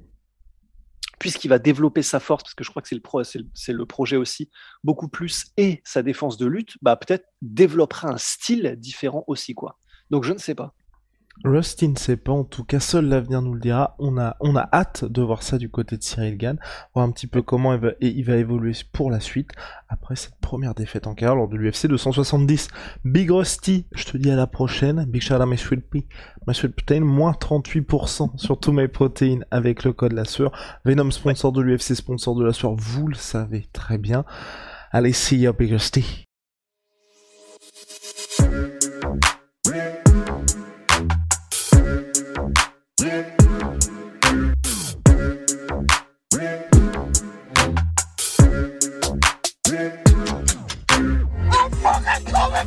puisqu'il 1.21 1.49
va 1.49 1.59
développer 1.59 2.03
sa 2.03 2.19
force, 2.19 2.43
parce 2.43 2.55
que 2.55 2.65
je 2.65 2.71
crois 2.71 2.83
que 2.83 2.89
c'est 2.89 2.95
le, 2.95 3.01
pro, 3.03 3.21
le, 3.21 3.85
projet 3.85 4.17
aussi, 4.17 4.51
beaucoup 4.83 5.09
plus, 5.09 5.53
et 5.57 5.83
sa 5.85 6.03
défense 6.03 6.39
de 6.39 6.47
lutte, 6.47 6.77
bah, 6.83 6.97
peut-être 6.97 7.27
développera 7.43 8.09
un 8.09 8.19
style 8.19 8.75
différent 8.79 9.23
aussi. 9.27 9.55
quoi. 9.55 9.79
Donc 10.11 10.25
je 10.25 10.33
ne 10.33 10.39
sais 10.39 10.55
pas. 10.55 10.75
Rusty 11.45 11.89
ne 11.89 11.97
sait 11.97 12.17
pas, 12.17 12.33
en 12.33 12.45
tout 12.45 12.65
cas, 12.65 12.81
seul 12.81 13.07
l'avenir 13.07 13.41
nous 13.41 13.55
le 13.55 13.61
dira. 13.61 13.97
On 13.99 14.19
a, 14.19 14.37
on 14.41 14.57
a 14.57 14.69
hâte 14.73 15.05
de 15.05 15.23
voir 15.23 15.43
ça 15.43 15.57
du 15.59 15.71
côté 15.71 15.97
de 15.97 16.03
Cyril 16.03 16.37
Gann, 16.37 16.59
voir 16.95 17.07
un 17.07 17.11
petit 17.11 17.27
peu 17.27 17.41
comment 17.41 17.73
il 17.73 17.81
va, 17.81 17.91
il 18.01 18.23
va 18.25 18.37
évoluer 18.37 18.73
pour 18.93 19.11
la 19.11 19.21
suite 19.21 19.51
après 19.89 20.17
cette 20.17 20.37
première 20.37 20.75
défaite 20.75 21.07
en 21.07 21.15
carrière 21.15 21.37
lors 21.37 21.49
de 21.49 21.57
l'UFC 21.57 21.87
270. 21.87 22.69
Big 23.05 23.31
Rusty, 23.31 23.87
je 23.93 24.05
te 24.05 24.17
dis 24.17 24.31
à 24.31 24.37
la 24.37 24.47
prochaine. 24.47 25.05
Big 25.07 25.23
shout 25.23 25.35
out 25.35 25.49
my 25.49 25.57
sweet 25.57 25.89
pea, 25.89 26.07
my 26.47 26.55
sweet 26.55 26.75
protein, 26.75 27.01
moins 27.01 27.33
38% 27.33 28.37
sur 28.37 28.61
tous 28.61 28.73
mes 28.73 28.89
protéines 28.89 29.45
avec 29.51 29.85
le 29.85 29.93
code 29.93 30.13
la 30.13 30.25
sueur. 30.25 30.53
Venom 30.85 31.11
sponsor 31.11 31.53
de 31.53 31.63
l'UFC, 31.63 31.95
sponsor 31.95 32.35
de 32.35 32.45
la 32.45 32.53
sueur, 32.53 32.75
vous 32.75 33.09
le 33.09 33.17
savez 33.17 33.67
très 33.73 33.99
bien. 33.99 34.25
Allez, 34.93 35.13
see 35.13 35.39
ya, 35.39 35.53
Big 35.53 35.73
Rusty. 35.73 36.30